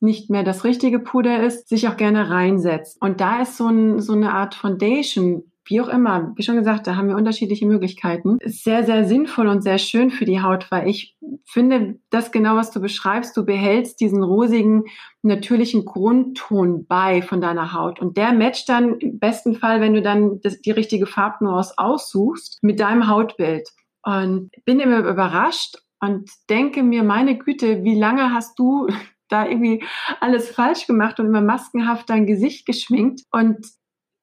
nicht 0.00 0.30
mehr 0.30 0.42
das 0.42 0.64
richtige 0.64 0.98
Puder 0.98 1.42
ist, 1.42 1.68
sich 1.68 1.88
auch 1.88 1.96
gerne 1.96 2.30
reinsetzt. 2.30 3.00
Und 3.00 3.20
da 3.20 3.42
ist 3.42 3.56
so, 3.56 3.66
ein, 3.66 4.00
so 4.00 4.12
eine 4.12 4.32
Art 4.32 4.54
Foundation, 4.54 5.44
wie 5.66 5.80
auch 5.80 5.88
immer, 5.88 6.32
wie 6.36 6.42
schon 6.42 6.56
gesagt, 6.56 6.86
da 6.86 6.96
haben 6.96 7.08
wir 7.08 7.16
unterschiedliche 7.16 7.66
Möglichkeiten. 7.66 8.38
Sehr, 8.44 8.84
sehr 8.84 9.06
sinnvoll 9.06 9.48
und 9.48 9.62
sehr 9.62 9.78
schön 9.78 10.10
für 10.10 10.24
die 10.24 10.42
Haut, 10.42 10.70
weil 10.70 10.88
ich 10.88 11.16
finde, 11.46 11.98
das 12.10 12.32
genau, 12.32 12.56
was 12.56 12.70
du 12.70 12.80
beschreibst, 12.80 13.36
du 13.36 13.44
behältst 13.44 14.00
diesen 14.00 14.22
rosigen, 14.22 14.84
natürlichen 15.22 15.84
Grundton 15.84 16.86
bei 16.86 17.22
von 17.22 17.40
deiner 17.40 17.72
Haut. 17.72 18.00
Und 18.00 18.16
der 18.16 18.32
matcht 18.32 18.68
dann 18.68 18.98
im 18.98 19.18
besten 19.18 19.54
Fall, 19.54 19.80
wenn 19.80 19.94
du 19.94 20.02
dann 20.02 20.40
das, 20.42 20.60
die 20.60 20.70
richtige 20.70 21.06
Farbnuance 21.06 21.74
aussuchst, 21.78 22.62
mit 22.62 22.80
deinem 22.80 23.08
Hautbild. 23.08 23.70
Und 24.02 24.50
bin 24.66 24.80
immer 24.80 24.98
überrascht 24.98 25.78
und 25.98 26.28
denke 26.50 26.82
mir, 26.82 27.02
meine 27.02 27.38
Güte, 27.38 27.84
wie 27.84 27.98
lange 27.98 28.34
hast 28.34 28.58
du 28.58 28.88
da 29.34 29.46
irgendwie 29.46 29.84
alles 30.20 30.50
falsch 30.50 30.86
gemacht 30.86 31.18
und 31.20 31.26
immer 31.26 31.40
maskenhaft 31.40 32.08
dein 32.08 32.26
Gesicht 32.26 32.66
geschminkt 32.66 33.22
und 33.30 33.66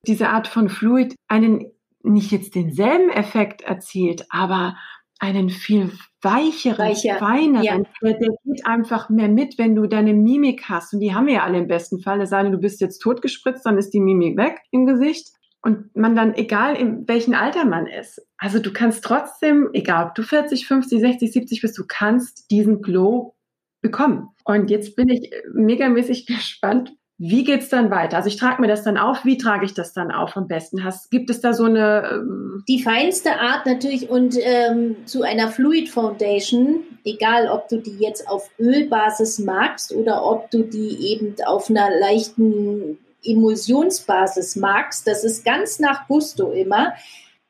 diese 0.07 0.29
Art 0.29 0.47
von 0.47 0.69
Fluid 0.69 1.15
einen 1.27 1.71
nicht 2.03 2.31
jetzt 2.31 2.55
denselben 2.55 3.09
Effekt 3.09 3.61
erzielt, 3.61 4.25
aber 4.29 4.75
einen 5.19 5.51
viel 5.51 5.91
weicheren, 6.23 6.89
Weicher. 6.89 7.17
feineren. 7.17 7.63
Ja. 7.63 7.77
Der, 8.01 8.13
der, 8.17 8.29
geht 8.43 8.65
einfach 8.65 9.09
mehr 9.09 9.29
mit, 9.29 9.59
wenn 9.59 9.75
du 9.75 9.85
deine 9.85 10.15
Mimik 10.15 10.63
hast. 10.67 10.93
Und 10.93 10.99
die 10.99 11.13
haben 11.13 11.27
wir 11.27 11.35
ja 11.35 11.43
alle 11.43 11.59
im 11.59 11.67
besten 11.67 12.01
Fall. 12.01 12.21
Es 12.21 12.31
sei 12.31 12.41
denn, 12.41 12.51
du 12.51 12.57
bist 12.57 12.81
jetzt 12.81 12.99
totgespritzt, 12.99 13.65
dann 13.65 13.77
ist 13.77 13.91
die 13.91 13.99
Mimik 13.99 14.35
weg 14.35 14.57
im 14.71 14.87
Gesicht 14.87 15.29
und 15.61 15.95
man 15.95 16.15
dann, 16.15 16.33
egal 16.33 16.75
in 16.75 17.07
welchem 17.07 17.35
Alter 17.35 17.65
man 17.65 17.85
ist, 17.85 18.25
also 18.37 18.59
du 18.59 18.73
kannst 18.73 19.03
trotzdem, 19.03 19.69
egal 19.73 20.07
ob 20.07 20.15
du 20.15 20.23
40, 20.23 20.65
50, 20.65 20.99
60, 20.99 21.31
70 21.31 21.61
bist, 21.61 21.77
du 21.77 21.83
kannst 21.87 22.49
diesen 22.49 22.81
Glow 22.81 23.35
bekommen. 23.81 24.29
Und 24.43 24.69
jetzt 24.69 24.95
bin 24.95 25.09
ich 25.09 25.31
megamäßig 25.53 26.25
gespannt, 26.27 26.93
wie 27.23 27.43
geht's 27.43 27.69
dann 27.69 27.91
weiter? 27.91 28.17
Also 28.17 28.29
ich 28.29 28.37
trage 28.37 28.59
mir 28.59 28.67
das 28.67 28.83
dann 28.83 28.97
auf. 28.97 29.25
Wie 29.25 29.37
trage 29.37 29.63
ich 29.63 29.75
das 29.75 29.93
dann 29.93 30.09
auf 30.11 30.35
am 30.35 30.47
besten? 30.47 30.83
Hast, 30.83 31.11
gibt 31.11 31.29
es 31.29 31.39
da 31.39 31.53
so 31.53 31.65
eine? 31.65 32.09
Ähm 32.13 32.63
die 32.67 32.81
feinste 32.81 33.39
Art 33.39 33.67
natürlich 33.67 34.09
und 34.09 34.35
ähm, 34.41 34.95
zu 35.05 35.21
einer 35.21 35.49
Fluid 35.49 35.87
Foundation, 35.87 36.79
egal 37.05 37.47
ob 37.47 37.67
du 37.67 37.77
die 37.77 37.97
jetzt 37.99 38.27
auf 38.27 38.49
Ölbasis 38.59 39.37
magst 39.37 39.93
oder 39.93 40.25
ob 40.25 40.49
du 40.49 40.63
die 40.63 41.11
eben 41.11 41.35
auf 41.45 41.69
einer 41.69 41.91
leichten 41.99 42.97
Emulsionsbasis 43.23 44.55
magst, 44.55 45.05
das 45.05 45.23
ist 45.23 45.45
ganz 45.45 45.77
nach 45.77 46.07
Gusto 46.07 46.51
immer. 46.51 46.93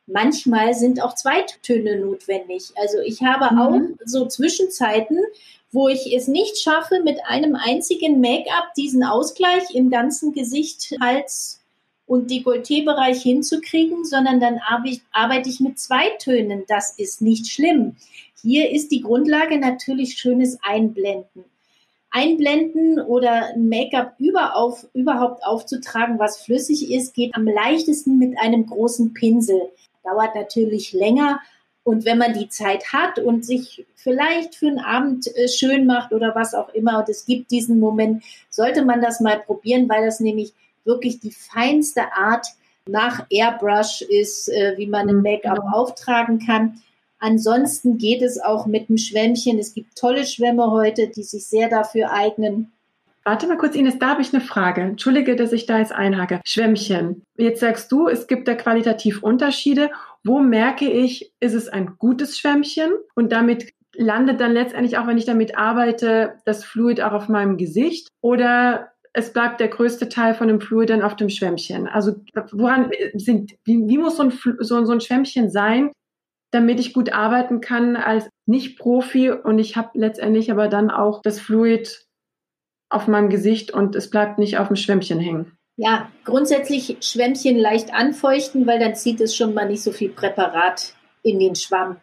Manchmal 0.05 0.73
sind 0.73 1.01
auch 1.01 1.15
Zweittöne 1.15 1.97
notwendig. 1.97 2.73
Also 2.75 2.99
ich 2.99 3.21
habe 3.21 3.55
mhm. 3.55 3.61
auch 3.61 3.79
so 4.03 4.27
Zwischenzeiten, 4.27 5.17
wo 5.71 5.87
ich 5.87 6.13
es 6.13 6.27
nicht 6.27 6.57
schaffe, 6.57 7.01
mit 7.03 7.19
einem 7.25 7.55
einzigen 7.55 8.19
Make-up 8.19 8.73
diesen 8.75 9.03
Ausgleich 9.03 9.73
im 9.73 9.89
ganzen 9.89 10.33
Gesicht, 10.33 10.93
Hals 10.99 11.61
und 12.05 12.29
Dekolleté-Bereich 12.29 13.21
hinzukriegen, 13.21 14.03
sondern 14.03 14.41
dann 14.41 14.59
arbeite 15.11 15.49
ich 15.49 15.61
mit 15.61 15.79
zwei 15.79 16.09
Tönen. 16.19 16.63
Das 16.67 16.97
ist 16.97 17.21
nicht 17.21 17.47
schlimm. 17.47 17.95
Hier 18.41 18.69
ist 18.71 18.91
die 18.91 19.01
Grundlage 19.01 19.57
natürlich 19.57 20.17
schönes 20.17 20.57
Einblenden. 20.61 21.45
Einblenden 22.09 22.99
oder 22.99 23.53
ein 23.53 23.69
Make-up 23.69 24.15
über 24.17 24.57
auf, 24.57 24.85
überhaupt 24.93 25.45
aufzutragen, 25.45 26.19
was 26.19 26.41
flüssig 26.41 26.91
ist, 26.91 27.13
geht 27.13 27.33
am 27.35 27.45
leichtesten 27.45 28.17
mit 28.17 28.37
einem 28.37 28.65
großen 28.65 29.13
Pinsel. 29.13 29.61
Dauert 30.03 30.35
natürlich 30.35 30.91
länger, 30.91 31.39
und 31.83 32.05
wenn 32.05 32.17
man 32.17 32.33
die 32.33 32.49
Zeit 32.49 32.93
hat 32.93 33.17
und 33.19 33.45
sich 33.45 33.85
vielleicht 33.95 34.55
für 34.55 34.67
einen 34.67 34.79
Abend 34.79 35.27
äh, 35.35 35.47
schön 35.47 35.85
macht 35.85 36.13
oder 36.13 36.35
was 36.35 36.53
auch 36.53 36.69
immer, 36.73 36.99
und 36.99 37.09
es 37.09 37.25
gibt 37.25 37.51
diesen 37.51 37.79
Moment, 37.79 38.23
sollte 38.49 38.85
man 38.85 39.01
das 39.01 39.19
mal 39.19 39.39
probieren, 39.39 39.89
weil 39.89 40.05
das 40.05 40.19
nämlich 40.19 40.53
wirklich 40.85 41.19
die 41.19 41.31
feinste 41.31 42.13
Art 42.13 42.47
nach 42.87 43.25
Airbrush 43.29 44.01
ist, 44.01 44.49
äh, 44.49 44.73
wie 44.77 44.87
man 44.87 45.09
ein 45.09 45.17
mhm, 45.17 45.23
Make-up 45.23 45.57
genau. 45.57 45.71
auftragen 45.71 46.39
kann. 46.45 46.81
Ansonsten 47.19 47.97
geht 47.97 48.21
es 48.21 48.39
auch 48.41 48.65
mit 48.65 48.89
einem 48.89 48.97
Schwämmchen. 48.97 49.59
Es 49.59 49.73
gibt 49.73 49.95
tolle 49.95 50.25
Schwämme 50.25 50.71
heute, 50.71 51.07
die 51.07 51.23
sich 51.23 51.45
sehr 51.45 51.69
dafür 51.69 52.11
eignen. 52.11 52.71
Warte 53.23 53.45
mal 53.45 53.57
kurz, 53.57 53.75
Ines, 53.75 53.99
da 53.99 54.09
habe 54.09 54.23
ich 54.23 54.33
eine 54.33 54.41
Frage. 54.41 54.81
Entschuldige, 54.81 55.35
dass 55.35 55.51
ich 55.51 55.67
da 55.67 55.77
jetzt 55.77 55.91
einhake. 55.91 56.41
Schwämmchen. 56.43 57.21
Jetzt 57.37 57.59
sagst 57.59 57.91
du, 57.91 58.07
es 58.07 58.25
gibt 58.25 58.47
da 58.47 58.55
qualitativ 58.55 59.21
Unterschiede. 59.21 59.91
Wo 60.23 60.39
merke 60.39 60.89
ich, 60.89 61.33
ist 61.39 61.53
es 61.53 61.67
ein 61.67 61.97
gutes 61.97 62.37
Schwämmchen? 62.37 62.91
Und 63.15 63.31
damit 63.31 63.73
landet 63.95 64.39
dann 64.39 64.53
letztendlich 64.53 64.97
auch, 64.97 65.07
wenn 65.07 65.17
ich 65.17 65.25
damit 65.25 65.57
arbeite, 65.57 66.35
das 66.45 66.63
Fluid 66.63 67.01
auch 67.01 67.13
auf 67.13 67.29
meinem 67.29 67.57
Gesicht? 67.57 68.07
Oder 68.21 68.91
es 69.13 69.33
bleibt 69.33 69.59
der 69.59 69.67
größte 69.67 70.09
Teil 70.09 70.33
von 70.33 70.47
dem 70.47 70.61
Fluid 70.61 70.89
dann 70.89 71.01
auf 71.01 71.15
dem 71.15 71.29
Schwämmchen? 71.29 71.87
Also 71.87 72.15
woran 72.51 72.91
sind, 73.13 73.53
wie, 73.65 73.87
wie 73.87 73.97
muss 73.97 74.17
so 74.17 74.23
ein, 74.23 74.31
so, 74.59 74.85
so 74.85 74.91
ein 74.91 75.01
Schwämmchen 75.01 75.49
sein, 75.49 75.91
damit 76.51 76.79
ich 76.79 76.93
gut 76.93 77.13
arbeiten 77.13 77.61
kann 77.61 77.95
als 77.95 78.29
Nicht-Profi 78.45 79.31
und 79.31 79.59
ich 79.59 79.77
habe 79.77 79.89
letztendlich 79.93 80.51
aber 80.51 80.67
dann 80.67 80.91
auch 80.91 81.21
das 81.21 81.39
Fluid 81.39 82.05
auf 82.89 83.07
meinem 83.07 83.29
Gesicht 83.29 83.71
und 83.71 83.95
es 83.95 84.09
bleibt 84.09 84.37
nicht 84.37 84.57
auf 84.57 84.67
dem 84.67 84.75
Schwämmchen 84.75 85.19
hängen. 85.19 85.57
Ja, 85.83 86.11
grundsätzlich 86.25 86.97
Schwämmchen 87.01 87.57
leicht 87.57 87.91
anfeuchten, 87.91 88.67
weil 88.67 88.77
dann 88.77 88.93
zieht 88.93 89.19
es 89.19 89.35
schon 89.35 89.55
mal 89.55 89.67
nicht 89.67 89.81
so 89.81 89.91
viel 89.91 90.09
Präparat 90.09 90.93
in 91.23 91.39
den 91.39 91.55
Schwamm. 91.55 91.97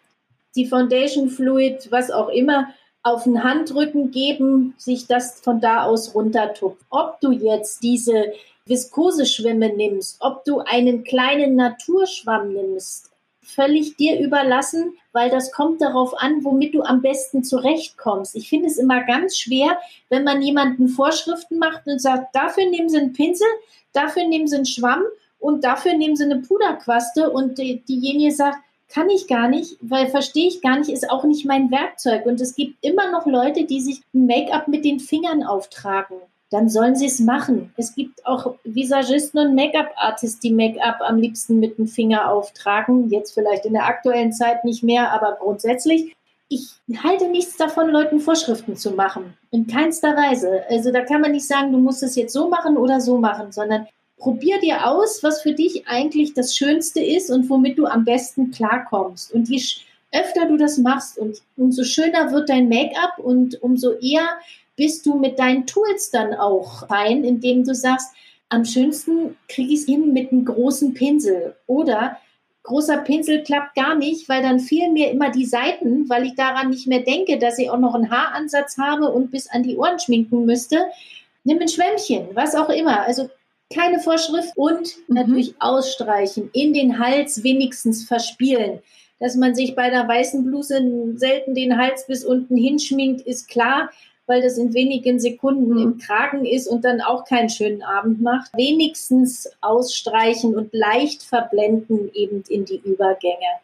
Die 0.57 0.67
Foundation 0.67 1.31
Fluid, 1.31 1.87
was 1.93 2.11
auch 2.11 2.29
immer, 2.29 2.75
auf 3.05 3.23
den 3.23 3.45
Handrücken 3.45 4.11
geben, 4.11 4.75
sich 4.79 5.07
das 5.07 5.41
von 5.41 5.61
da 5.61 5.85
aus 5.85 6.17
runtertupft. 6.17 6.85
Ob 6.91 7.21
du 7.21 7.31
jetzt 7.31 7.85
diese 7.85 8.33
Viskoseschwämme 8.67 9.73
nimmst, 9.73 10.17
ob 10.19 10.45
du 10.45 10.59
einen 10.59 11.05
kleinen 11.05 11.55
Naturschwamm 11.55 12.53
nimmst, 12.55 13.13
völlig 13.49 13.97
dir 13.97 14.21
überlassen, 14.21 14.93
weil 15.13 15.31
das 15.31 15.53
kommt 15.53 15.81
darauf 15.81 16.15
an, 16.21 16.45
womit 16.45 16.75
du 16.75 16.83
am 16.83 17.01
besten 17.01 17.43
zurechtkommst. 17.43 18.37
Ich 18.37 18.49
finde 18.49 18.67
es 18.67 18.77
immer 18.77 19.03
ganz 19.05 19.39
schwer, 19.39 19.79
wenn 20.11 20.25
man 20.25 20.43
jemanden 20.43 20.89
Vorschriften 20.89 21.59
macht 21.59 21.87
und 21.87 22.01
sagt, 22.01 22.35
dafür 22.35 22.67
nehmen 22.67 22.89
Sie 22.89 22.99
einen 22.99 23.15
Pinsel, 23.15 23.47
dafür 23.93 24.27
nehmen 24.27 24.47
Sie 24.47 24.57
einen 24.57 24.67
Schwamm 24.67 25.03
und 25.39 25.65
dafür 25.65 25.95
nehmen 25.95 26.15
Sie 26.15 26.25
eine 26.25 26.41
Puderquaste 26.41 27.31
und 27.31 27.59
die, 27.59 27.81
diejenige 27.81 28.35
sagt, 28.35 28.59
kann 28.91 29.11
ich 29.11 29.27
gar 29.27 29.49
nicht, 29.49 29.77
weil 29.81 30.09
verstehe 30.09 30.49
ich 30.49 30.63
gar 30.63 30.79
nicht, 30.79 30.91
ist 30.91 31.11
auch 31.11 31.25
nicht 31.25 31.45
mein 31.45 31.71
Werkzeug. 31.71 32.27
Und 32.27 32.41
es 32.41 32.55
gibt 32.55 32.83
immer 32.83 33.11
noch 33.11 33.27
Leute, 33.27 33.65
die 33.65 33.81
sich 33.81 34.03
Make-up 34.13 34.69
mit 34.69 34.85
den 34.85 35.01
Fingern 35.01 35.43
auftragen 35.43 36.17
dann 36.51 36.69
sollen 36.69 36.97
sie 36.97 37.07
es 37.07 37.21
machen. 37.21 37.73
Es 37.77 37.95
gibt 37.95 38.25
auch 38.25 38.55
Visagisten 38.65 39.39
und 39.39 39.55
Make-up-Artists, 39.55 40.41
die 40.41 40.53
Make-up 40.53 41.01
am 41.01 41.19
liebsten 41.19 41.61
mit 41.61 41.79
dem 41.79 41.87
Finger 41.87 42.31
auftragen. 42.31 43.11
Jetzt 43.11 43.35
vielleicht 43.35 43.67
in 43.67 43.75
der 43.75 43.87
aktuellen 43.87 44.33
Zeit 44.33 44.65
nicht 44.65 44.83
mehr, 44.83 45.13
aber 45.13 45.37
grundsätzlich. 45.41 46.15
Ich 46.49 46.71
halte 47.03 47.29
nichts 47.29 47.59
davon, 47.59 47.91
Leuten 47.91 48.21
Vorschriften 48.21 48.77
zu 48.77 48.93
machen. 48.93 49.35
In 49.51 49.67
keinster 49.67 50.17
Weise. 50.17 50.63
Also 50.71 50.91
da 50.91 51.03
kann 51.03 51.21
man 51.21 51.33
nicht 51.33 51.47
sagen, 51.47 51.73
du 51.73 51.79
musst 51.79 52.03
es 52.03 52.17
jetzt 52.17 52.33
so 52.33 52.49
machen 52.49 52.79
oder 52.79 53.03
so 53.03 53.19
machen, 53.19 53.53
sondern 53.53 53.87
probier 54.17 54.59
dir 54.59 54.87
aus, 54.87 55.23
was 55.23 55.43
für 55.43 55.53
dich 55.53 55.87
eigentlich 55.87 56.33
das 56.33 56.57
Schönste 56.57 57.01
ist 57.01 57.31
und 57.31 57.51
womit 57.51 57.79
du 57.79 57.85
am 57.85 58.07
besten 58.07 58.51
klarkommst. 58.51 59.33
Und 59.33 59.51
je 59.51 59.63
öfter 60.11 60.47
du 60.47 60.57
das 60.57 60.79
machst 60.79 61.19
und 61.19 61.43
umso 61.59 61.85
schöner 61.85 62.33
wird 62.33 62.49
dein 62.49 62.71
Make-up 62.71 63.19
und 63.19 63.63
umso 63.63 63.93
eher 63.93 64.27
bist 64.79 65.05
du 65.05 65.19
mit 65.19 65.39
deinen 65.39 65.67
Tools 65.67 66.11
dann 66.11 66.33
auch 66.33 66.87
fein, 66.87 67.25
indem 67.25 67.65
du 67.65 67.75
sagst, 67.75 68.15
am 68.49 68.65
schönsten 68.65 69.37
kriege 69.49 69.75
ich 69.75 69.81
es 69.81 69.87
hin 69.87 70.15
mit 70.15 70.33
einem 70.33 70.47
großen 70.47 70.95
Pinsel 70.95 71.57
oder 71.67 72.17
großer 72.63 72.99
Pinsel 72.99 73.43
klappt 73.43 73.75
gar 73.75 73.95
nicht, 73.95 74.29
weil 74.29 74.43
dann 74.43 74.61
fehlen 74.61 74.93
mir 74.93 75.11
immer 75.11 75.31
die 75.31 75.47
Seiten, 75.47 76.09
weil 76.09 76.25
ich 76.27 76.35
daran 76.35 76.71
nicht 76.71 76.87
mehr 76.87 77.01
denke, 77.01 77.39
dass 77.39 77.59
ich 77.59 77.71
auch 77.71 77.79
noch 77.79 77.95
einen 77.95 78.11
Haaransatz 78.11 78.79
habe 78.79 79.11
und 79.11 79.31
bis 79.31 79.51
an 79.51 79.65
die 79.65 79.77
Ohren 79.77 79.99
schminken 79.99 80.47
müsste. 80.47 80.87
Nimm 81.45 81.59
ein 81.59 81.69
Schwämmchen, 81.69 82.29
was 82.35 82.55
auch 82.55 82.69
immer. 82.69 83.03
Also 83.03 83.29
keine 83.75 84.01
Vorschrift 84.01 84.57
und 84.57 84.97
mhm. 85.09 85.15
natürlich 85.15 85.55
ausstreichen, 85.59 86.51
in 86.53 86.73
den 86.73 86.99
Hals 86.99 87.43
wenigstens 87.43 88.05
verspielen. 88.05 88.81
Dass 89.19 89.35
man 89.35 89.55
sich 89.55 89.75
bei 89.75 89.91
der 89.91 90.07
weißen 90.07 90.45
Bluse 90.45 90.81
selten 91.17 91.55
den 91.55 91.77
Hals 91.77 92.07
bis 92.07 92.25
unten 92.25 92.57
hinschminkt, 92.57 93.23
ist 93.23 93.49
klar 93.49 93.91
weil 94.29 94.43
das 94.43 94.59
in 94.59 94.75
wenigen 94.75 95.19
Sekunden 95.19 95.73
mhm. 95.73 95.79
im 95.79 95.99
Kragen 95.99 96.45
ist 96.45 96.69
und 96.69 96.85
dann 96.85 97.01
auch 97.01 97.25
keinen 97.25 97.49
schönen 97.49 97.83
Abend 97.83 98.21
macht. 98.21 98.51
Wenigstens 98.55 99.51
ausstreichen 99.61 100.55
und 100.55 100.73
leicht 100.73 101.23
verblenden 101.23 102.11
eben 102.15 102.45
in 102.49 102.65
die 102.65 102.81
Übergänge. 102.85 103.59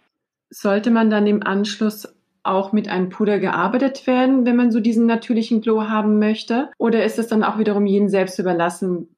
Sollte 0.51 0.91
man 0.91 1.11
dann 1.11 1.27
im 1.27 1.43
Anschluss 1.43 2.09
auch 2.45 2.73
mit 2.73 2.89
einem 2.89 3.09
Puder 3.09 3.39
gearbeitet 3.39 4.07
werden, 4.07 4.45
wenn 4.45 4.57
man 4.57 4.71
so 4.71 4.79
diesen 4.79 5.07
natürlichen 5.07 5.63
Glow 5.63 5.89
haben 5.89 6.19
möchte? 6.19 6.71
Oder 6.79 7.05
ist 7.05 7.19
es 7.19 7.27
dann 7.27 7.43
auch 7.43 7.59
wiederum 7.59 7.87
jedem 7.87 8.09
selbst 8.09 8.39
überlassen, 8.39 9.09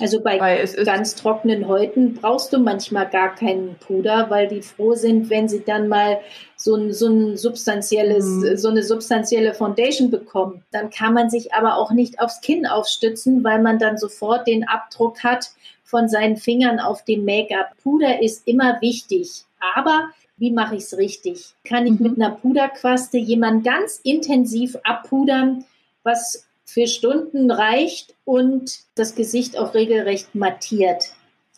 also 0.00 0.20
bei 0.20 0.38
ganz 0.84 1.14
trockenen 1.14 1.66
Häuten 1.68 2.14
brauchst 2.14 2.52
du 2.52 2.58
manchmal 2.58 3.08
gar 3.08 3.34
keinen 3.34 3.76
Puder, 3.76 4.30
weil 4.30 4.48
die 4.48 4.62
froh 4.62 4.94
sind, 4.94 5.30
wenn 5.30 5.48
sie 5.48 5.64
dann 5.64 5.88
mal 5.88 6.20
so 6.56 6.74
ein, 6.74 6.92
so 6.92 7.08
ein 7.08 7.36
substanzielles, 7.36 8.24
mhm. 8.26 8.56
so 8.56 8.68
eine 8.68 8.82
substanzielle 8.82 9.54
Foundation 9.54 10.10
bekommen. 10.10 10.64
Dann 10.72 10.90
kann 10.90 11.14
man 11.14 11.30
sich 11.30 11.54
aber 11.54 11.76
auch 11.76 11.90
nicht 11.92 12.20
aufs 12.20 12.40
Kinn 12.40 12.66
aufstützen, 12.66 13.42
weil 13.44 13.62
man 13.62 13.78
dann 13.78 13.98
sofort 13.98 14.46
den 14.46 14.68
Abdruck 14.68 15.22
hat 15.22 15.50
von 15.84 16.08
seinen 16.08 16.36
Fingern 16.36 16.80
auf 16.80 17.04
dem 17.04 17.24
Make-up. 17.24 17.76
Puder 17.82 18.22
ist 18.22 18.46
immer 18.46 18.80
wichtig, 18.80 19.44
aber 19.74 20.10
wie 20.36 20.50
mache 20.50 20.76
ich 20.76 20.82
es 20.82 20.98
richtig? 20.98 21.54
Kann 21.64 21.86
ich 21.86 21.98
mhm. 21.98 22.08
mit 22.08 22.20
einer 22.20 22.34
Puderquaste 22.34 23.18
jemanden 23.18 23.62
ganz 23.62 24.00
intensiv 24.02 24.76
abpudern, 24.84 25.64
was 26.02 26.45
für 26.76 26.86
Stunden 26.86 27.50
reicht 27.50 28.14
und 28.26 28.80
das 28.96 29.14
Gesicht 29.14 29.56
auch 29.56 29.72
regelrecht 29.72 30.34
mattiert. 30.34 31.04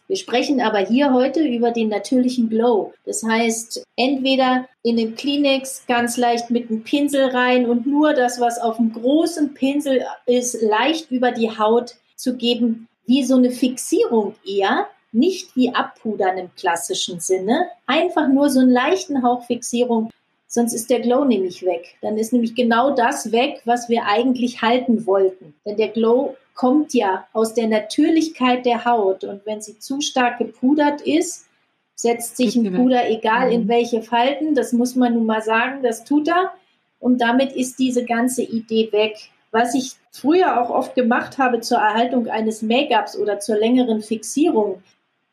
Wir 0.07 0.15
sprechen 0.15 0.61
aber 0.61 0.79
hier 0.79 1.13
heute 1.13 1.43
über 1.43 1.73
den 1.73 1.89
natürlichen 1.89 2.49
Glow. 2.49 2.93
Das 3.05 3.25
heißt, 3.25 3.85
entweder 3.97 4.69
in 4.85 4.97
den 4.97 5.17
Kleenex 5.17 5.87
ganz 5.89 6.17
leicht 6.17 6.51
mit 6.51 6.71
einem 6.71 6.85
Pinsel 6.85 7.31
rein 7.31 7.69
und 7.69 7.85
nur 7.85 8.15
das, 8.15 8.39
was 8.39 8.61
auf 8.61 8.77
dem 8.77 8.93
großen 8.93 9.55
Pinsel 9.55 10.07
ist, 10.27 10.63
leicht 10.63 11.11
über 11.11 11.33
die 11.33 11.51
Haut 11.51 11.97
zu 12.15 12.37
geben, 12.37 12.87
wie 13.07 13.25
so 13.25 13.35
eine 13.35 13.51
Fixierung 13.51 14.37
eher, 14.47 14.87
nicht 15.11 15.57
wie 15.57 15.75
Abpudern 15.75 16.39
im 16.39 16.55
klassischen 16.55 17.19
Sinne, 17.19 17.67
einfach 17.89 18.29
nur 18.29 18.51
so 18.51 18.61
einen 18.61 18.71
leichten 18.71 19.25
Hauch 19.25 19.45
Fixierung 19.47 20.11
Sonst 20.51 20.73
ist 20.73 20.89
der 20.89 21.01
Glow 21.01 21.27
nämlich 21.27 21.63
weg. 21.63 21.97
Dann 22.01 22.17
ist 22.17 22.33
nämlich 22.33 22.55
genau 22.55 22.95
das 22.95 23.33
weg, 23.33 23.61
was 23.67 23.91
wir 23.91 24.07
eigentlich 24.07 24.63
halten 24.63 25.07
wollten. 25.07 25.55
Denn 25.67 25.77
der 25.77 25.89
Glow 25.89 26.37
kommt 26.55 26.95
ja 26.95 27.29
aus 27.35 27.53
der 27.53 27.69
Natürlichkeit 27.69 28.65
der 28.65 28.87
Haut. 28.87 29.25
Und 29.25 29.45
wenn 29.45 29.61
sie 29.61 29.79
zu 29.79 30.01
stark 30.01 30.39
gepudert 30.39 31.03
ist, 31.03 31.47
setzt 31.95 32.39
sich 32.39 32.57
ein 32.57 32.73
Puder, 32.75 33.11
egal 33.11 33.53
in 33.53 33.65
mhm. 33.65 33.69
welche 33.69 34.03
Falten, 34.03 34.55
das 34.55 34.73
muss 34.73 34.97
man 34.97 35.15
nun 35.15 35.27
mal 35.27 35.43
sagen, 35.43 35.83
das 35.83 36.05
tut 36.05 36.29
er. 36.29 36.53
Und 36.99 37.21
damit 37.21 37.53
ist 37.53 37.79
diese 37.79 38.05
ganze 38.05 38.43
Idee 38.43 38.91
weg. 38.91 39.17
Was 39.51 39.75
ich 39.75 39.93
früher 40.13 40.61
auch 40.61 40.71
oft 40.71 40.95
gemacht 40.95 41.39
habe 41.39 41.61
zur 41.61 41.79
Erhaltung 41.79 42.29
eines 42.29 42.63
Make-ups 42.63 43.19
oder 43.19 43.39
zur 43.39 43.57
längeren 43.57 44.01
Fixierung, 44.01 44.83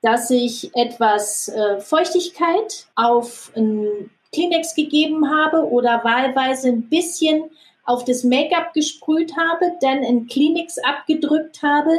dass 0.02 0.30
ich 0.30 0.76
etwas 0.76 1.48
äh, 1.48 1.80
Feuchtigkeit 1.80 2.88
auf 2.96 3.52
ein 3.56 4.10
Kleenex 4.36 4.76
gegeben 4.76 5.32
habe 5.32 5.70
oder 5.70 6.04
wahlweise 6.04 6.68
ein 6.68 6.90
bisschen 6.90 7.46
auf 7.86 8.04
das 8.04 8.24
Make-up 8.24 8.74
gesprüht 8.74 9.34
habe, 9.38 9.72
dann 9.82 10.04
in 10.04 10.28
Kleenex 10.28 10.78
abgedrückt 10.80 11.64
habe, 11.64 11.92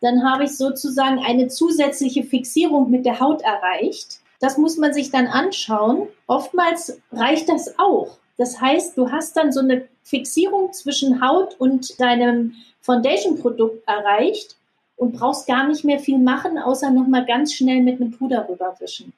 dann 0.00 0.28
habe 0.28 0.44
ich 0.44 0.56
sozusagen 0.56 1.20
eine 1.20 1.48
zusätzliche 1.48 2.24
Fixierung 2.24 2.90
mit 2.90 3.06
der 3.06 3.20
Haut 3.20 3.42
erreicht. 3.42 4.20
Das 4.40 4.58
muss 4.58 4.76
man 4.76 4.92
sich 4.92 5.10
dann 5.10 5.26
anschauen. 5.26 6.08
Oftmals 6.26 7.00
reicht 7.12 7.48
das 7.48 7.78
auch. 7.78 8.18
Das 8.36 8.60
heißt, 8.60 8.98
du 8.98 9.10
hast 9.10 9.36
dann 9.36 9.52
so 9.52 9.60
eine 9.60 9.88
Fixierung 10.02 10.72
zwischen 10.72 11.26
Haut 11.26 11.54
und 11.58 11.98
deinem 12.00 12.54
Foundation-Produkt 12.80 13.88
erreicht 13.88 14.56
und 14.96 15.12
brauchst 15.12 15.46
gar 15.46 15.66
nicht 15.66 15.84
mehr 15.84 15.98
viel 15.98 16.18
machen, 16.18 16.58
außer 16.58 16.90
nochmal 16.90 17.24
ganz 17.24 17.54
schnell 17.54 17.82
mit 17.82 18.00
einem 18.00 18.10
Puder 18.10 18.48
rüberwischen. 18.48 19.12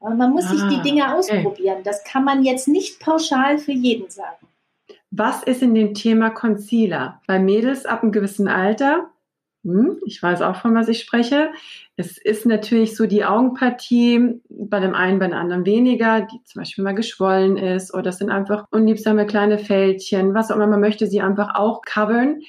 Aber 0.00 0.14
man 0.14 0.30
muss 0.30 0.46
ah, 0.46 0.48
sich 0.48 0.62
die 0.68 0.80
ah, 0.80 0.82
Dinge 0.82 1.14
ausprobieren. 1.14 1.78
Okay. 1.78 1.82
Das 1.84 2.04
kann 2.04 2.24
man 2.24 2.42
jetzt 2.42 2.68
nicht 2.68 3.00
pauschal 3.00 3.58
für 3.58 3.72
jeden 3.72 4.08
sagen. 4.10 4.46
Was 5.10 5.42
ist 5.42 5.62
in 5.62 5.74
dem 5.74 5.94
Thema 5.94 6.30
Concealer? 6.30 7.20
Bei 7.26 7.38
Mädels 7.38 7.84
ab 7.84 8.02
einem 8.02 8.12
gewissen 8.12 8.48
Alter, 8.48 9.10
hm, 9.64 9.98
ich 10.06 10.22
weiß 10.22 10.40
auch, 10.42 10.56
von 10.56 10.74
was 10.74 10.88
ich 10.88 11.00
spreche. 11.00 11.50
Es 11.96 12.16
ist 12.16 12.46
natürlich 12.46 12.96
so 12.96 13.06
die 13.06 13.24
Augenpartie 13.24 14.40
bei 14.48 14.80
dem 14.80 14.94
einen, 14.94 15.18
bei 15.18 15.26
dem 15.26 15.36
anderen 15.36 15.66
weniger, 15.66 16.22
die 16.22 16.42
zum 16.44 16.60
Beispiel 16.60 16.82
mal 16.82 16.94
geschwollen 16.94 17.58
ist 17.58 17.92
oder 17.92 18.08
es 18.10 18.18
sind 18.18 18.30
einfach 18.30 18.66
unliebsame 18.70 19.26
kleine 19.26 19.58
Fältchen, 19.58 20.32
was 20.32 20.50
auch 20.50 20.56
immer. 20.56 20.66
Man 20.66 20.80
möchte 20.80 21.06
sie 21.06 21.20
einfach 21.20 21.56
auch 21.56 21.82
covern. 21.82 22.40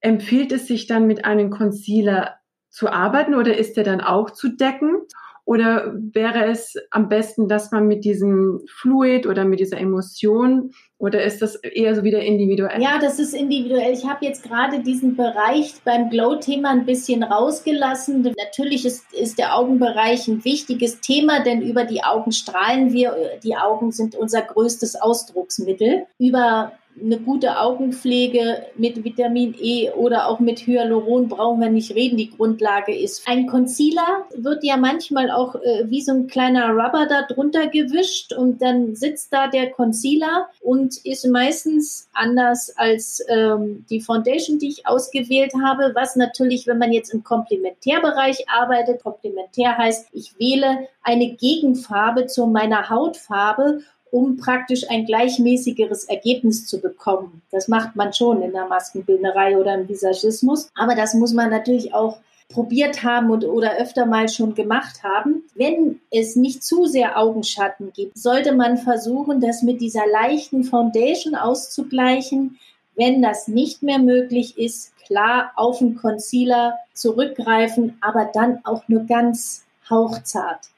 Empfiehlt 0.00 0.52
es 0.52 0.66
sich 0.66 0.86
dann 0.86 1.06
mit 1.06 1.24
einem 1.24 1.50
Concealer 1.50 2.37
zu 2.70 2.88
arbeiten 2.88 3.34
oder 3.34 3.56
ist 3.56 3.76
der 3.76 3.84
dann 3.84 4.00
auch 4.00 4.30
zu 4.30 4.48
decken? 4.48 5.02
Oder 5.48 5.94
wäre 6.12 6.44
es 6.44 6.74
am 6.90 7.08
besten, 7.08 7.48
dass 7.48 7.72
man 7.72 7.86
mit 7.86 8.04
diesem 8.04 8.60
Fluid 8.68 9.26
oder 9.26 9.46
mit 9.46 9.60
dieser 9.60 9.78
Emotion 9.78 10.72
oder 10.98 11.22
ist 11.22 11.40
das 11.40 11.54
eher 11.54 11.94
so 11.94 12.02
wieder 12.02 12.20
individuell? 12.20 12.82
Ja, 12.82 12.98
das 13.00 13.18
ist 13.18 13.32
individuell. 13.32 13.94
Ich 13.94 14.04
habe 14.04 14.26
jetzt 14.26 14.42
gerade 14.42 14.80
diesen 14.80 15.16
Bereich 15.16 15.72
beim 15.86 16.10
Glow-Thema 16.10 16.68
ein 16.68 16.84
bisschen 16.84 17.22
rausgelassen. 17.22 18.20
Natürlich 18.36 18.84
ist, 18.84 19.10
ist 19.14 19.38
der 19.38 19.56
Augenbereich 19.56 20.28
ein 20.28 20.44
wichtiges 20.44 21.00
Thema, 21.00 21.42
denn 21.42 21.62
über 21.62 21.84
die 21.84 22.04
Augen 22.04 22.32
strahlen 22.32 22.92
wir. 22.92 23.16
Die 23.42 23.56
Augen 23.56 23.90
sind 23.90 24.16
unser 24.16 24.42
größtes 24.42 25.00
Ausdrucksmittel. 25.00 26.04
Über 26.18 26.72
eine 27.02 27.18
gute 27.18 27.58
Augenpflege 27.58 28.66
mit 28.76 29.04
Vitamin 29.04 29.54
E 29.60 29.90
oder 29.90 30.28
auch 30.28 30.40
mit 30.40 30.66
Hyaluron 30.66 31.28
brauchen 31.28 31.60
wir 31.60 31.70
nicht 31.70 31.94
reden. 31.94 32.16
Die 32.16 32.30
Grundlage 32.30 32.96
ist. 32.96 33.26
Ein 33.26 33.46
Concealer 33.46 34.26
wird 34.34 34.64
ja 34.64 34.76
manchmal 34.76 35.30
auch 35.30 35.54
äh, 35.56 35.84
wie 35.86 36.02
so 36.02 36.12
ein 36.12 36.26
kleiner 36.26 36.70
Rubber 36.70 37.06
da 37.08 37.22
drunter 37.22 37.68
gewischt 37.68 38.32
und 38.32 38.62
dann 38.62 38.94
sitzt 38.94 39.32
da 39.32 39.48
der 39.48 39.70
Concealer 39.70 40.48
und 40.60 41.04
ist 41.04 41.26
meistens 41.26 42.08
anders 42.12 42.74
als 42.76 43.24
ähm, 43.28 43.84
die 43.90 44.00
Foundation, 44.00 44.58
die 44.58 44.68
ich 44.68 44.86
ausgewählt 44.86 45.52
habe. 45.62 45.92
Was 45.94 46.16
natürlich, 46.16 46.66
wenn 46.66 46.78
man 46.78 46.92
jetzt 46.92 47.12
im 47.12 47.22
Komplementärbereich 47.24 48.48
arbeitet, 48.48 49.02
komplementär 49.02 49.76
heißt, 49.76 50.08
ich 50.12 50.38
wähle 50.38 50.88
eine 51.02 51.34
Gegenfarbe 51.34 52.26
zu 52.26 52.46
meiner 52.46 52.90
Hautfarbe 52.90 53.80
um 54.10 54.36
praktisch 54.36 54.88
ein 54.90 55.06
gleichmäßigeres 55.06 56.04
Ergebnis 56.04 56.66
zu 56.66 56.80
bekommen. 56.80 57.42
Das 57.50 57.68
macht 57.68 57.96
man 57.96 58.12
schon 58.12 58.42
in 58.42 58.52
der 58.52 58.66
Maskenbildnerei 58.66 59.56
oder 59.56 59.74
im 59.74 59.88
Visagismus. 59.88 60.70
Aber 60.74 60.94
das 60.94 61.14
muss 61.14 61.32
man 61.32 61.50
natürlich 61.50 61.94
auch 61.94 62.18
probiert 62.48 63.02
haben 63.02 63.30
und, 63.30 63.44
oder 63.44 63.76
öfter 63.78 64.06
mal 64.06 64.28
schon 64.28 64.54
gemacht 64.54 65.02
haben. 65.02 65.44
Wenn 65.54 66.00
es 66.10 66.34
nicht 66.34 66.62
zu 66.62 66.86
sehr 66.86 67.18
Augenschatten 67.18 67.92
gibt, 67.92 68.16
sollte 68.16 68.52
man 68.52 68.78
versuchen, 68.78 69.40
das 69.40 69.62
mit 69.62 69.80
dieser 69.80 70.06
leichten 70.06 70.64
Foundation 70.64 71.34
auszugleichen. 71.34 72.58
Wenn 72.96 73.22
das 73.22 73.48
nicht 73.48 73.82
mehr 73.82 73.98
möglich 73.98 74.56
ist, 74.58 74.92
klar 75.04 75.52
auf 75.56 75.78
den 75.78 75.96
Concealer 75.96 76.78
zurückgreifen, 76.94 77.98
aber 78.00 78.30
dann 78.32 78.60
auch 78.64 78.88
nur 78.88 79.04
ganz 79.04 79.64
hauchzart. 79.88 80.68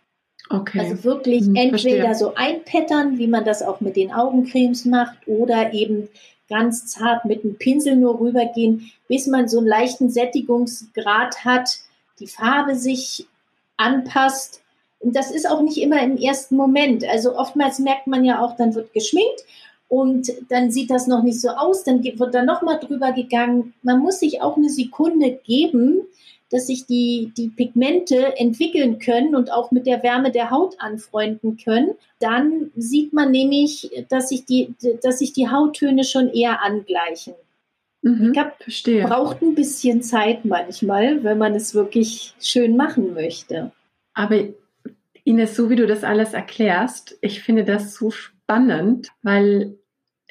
Okay. 0.52 0.80
Also 0.80 1.04
wirklich 1.04 1.44
hm, 1.44 1.54
entweder 1.54 2.06
verstehe. 2.06 2.14
so 2.14 2.34
einpattern, 2.34 3.18
wie 3.18 3.28
man 3.28 3.44
das 3.44 3.62
auch 3.62 3.80
mit 3.80 3.96
den 3.96 4.12
Augencremes 4.12 4.84
macht, 4.84 5.16
oder 5.26 5.72
eben 5.72 6.08
ganz 6.48 6.86
zart 6.86 7.24
mit 7.24 7.44
dem 7.44 7.56
Pinsel 7.56 7.94
nur 7.94 8.18
rübergehen, 8.18 8.90
bis 9.06 9.28
man 9.28 9.48
so 9.48 9.58
einen 9.58 9.68
leichten 9.68 10.10
Sättigungsgrad 10.10 11.44
hat, 11.44 11.78
die 12.18 12.26
Farbe 12.26 12.74
sich 12.74 13.26
anpasst. 13.76 14.60
Und 14.98 15.14
das 15.14 15.30
ist 15.30 15.48
auch 15.48 15.62
nicht 15.62 15.78
immer 15.78 16.02
im 16.02 16.16
ersten 16.16 16.56
Moment. 16.56 17.04
Also 17.08 17.36
oftmals 17.36 17.78
merkt 17.78 18.08
man 18.08 18.24
ja 18.24 18.44
auch, 18.44 18.56
dann 18.56 18.74
wird 18.74 18.92
geschminkt 18.92 19.44
und 19.88 20.32
dann 20.48 20.72
sieht 20.72 20.90
das 20.90 21.06
noch 21.06 21.22
nicht 21.22 21.40
so 21.40 21.50
aus, 21.50 21.84
dann 21.84 22.02
wird 22.02 22.34
da 22.34 22.42
nochmal 22.42 22.80
drüber 22.80 23.12
gegangen. 23.12 23.72
Man 23.82 24.00
muss 24.00 24.18
sich 24.18 24.42
auch 24.42 24.56
eine 24.56 24.68
Sekunde 24.68 25.38
geben, 25.44 26.02
dass 26.50 26.66
sich 26.66 26.86
die, 26.86 27.32
die 27.36 27.48
Pigmente 27.48 28.36
entwickeln 28.36 28.98
können 28.98 29.34
und 29.34 29.52
auch 29.52 29.70
mit 29.70 29.86
der 29.86 30.02
Wärme 30.02 30.30
der 30.30 30.50
Haut 30.50 30.74
anfreunden 30.78 31.56
können, 31.56 31.94
dann 32.18 32.70
sieht 32.76 33.12
man 33.12 33.30
nämlich, 33.30 33.90
dass 34.08 34.28
sich 34.28 34.44
die, 34.44 34.74
dass 35.02 35.20
sich 35.20 35.32
die 35.32 35.48
Hauttöne 35.48 36.04
schon 36.04 36.28
eher 36.28 36.62
angleichen. 36.62 37.34
Mhm, 38.02 38.28
Make-up 38.28 38.58
braucht 39.02 39.42
ein 39.42 39.54
bisschen 39.54 40.02
Zeit 40.02 40.44
manchmal, 40.44 41.22
wenn 41.22 41.38
man 41.38 41.54
es 41.54 41.74
wirklich 41.74 42.34
schön 42.40 42.76
machen 42.76 43.14
möchte. 43.14 43.72
Aber 44.14 44.36
Ines, 45.24 45.54
so 45.54 45.70
wie 45.70 45.76
du 45.76 45.86
das 45.86 46.02
alles 46.02 46.32
erklärst, 46.32 47.16
ich 47.20 47.42
finde 47.42 47.64
das 47.64 47.94
so 47.94 48.10
spannend, 48.10 49.08
weil 49.22 49.78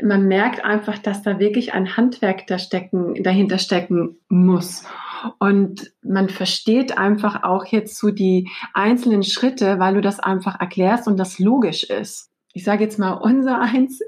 man 0.01 0.27
merkt 0.27 0.63
einfach, 0.63 0.97
dass 0.97 1.23
da 1.23 1.39
wirklich 1.39 1.73
ein 1.73 1.97
Handwerk 1.97 2.47
da 2.47 2.57
stecken, 2.57 3.21
dahinter 3.23 3.57
stecken 3.57 4.17
muss. 4.29 4.83
Und 5.39 5.91
man 6.01 6.29
versteht 6.29 6.97
einfach 6.97 7.43
auch 7.43 7.65
jetzt 7.65 7.97
so 7.97 8.09
die 8.09 8.49
einzelnen 8.73 9.23
Schritte, 9.23 9.79
weil 9.79 9.95
du 9.95 10.01
das 10.01 10.19
einfach 10.19 10.59
erklärst 10.59 11.07
und 11.07 11.17
das 11.17 11.39
logisch 11.39 11.83
ist. 11.83 12.29
Ich 12.53 12.63
sage 12.63 12.83
jetzt 12.83 12.99
mal 12.99 13.13
unser 13.13 13.59
eins. 13.59 14.01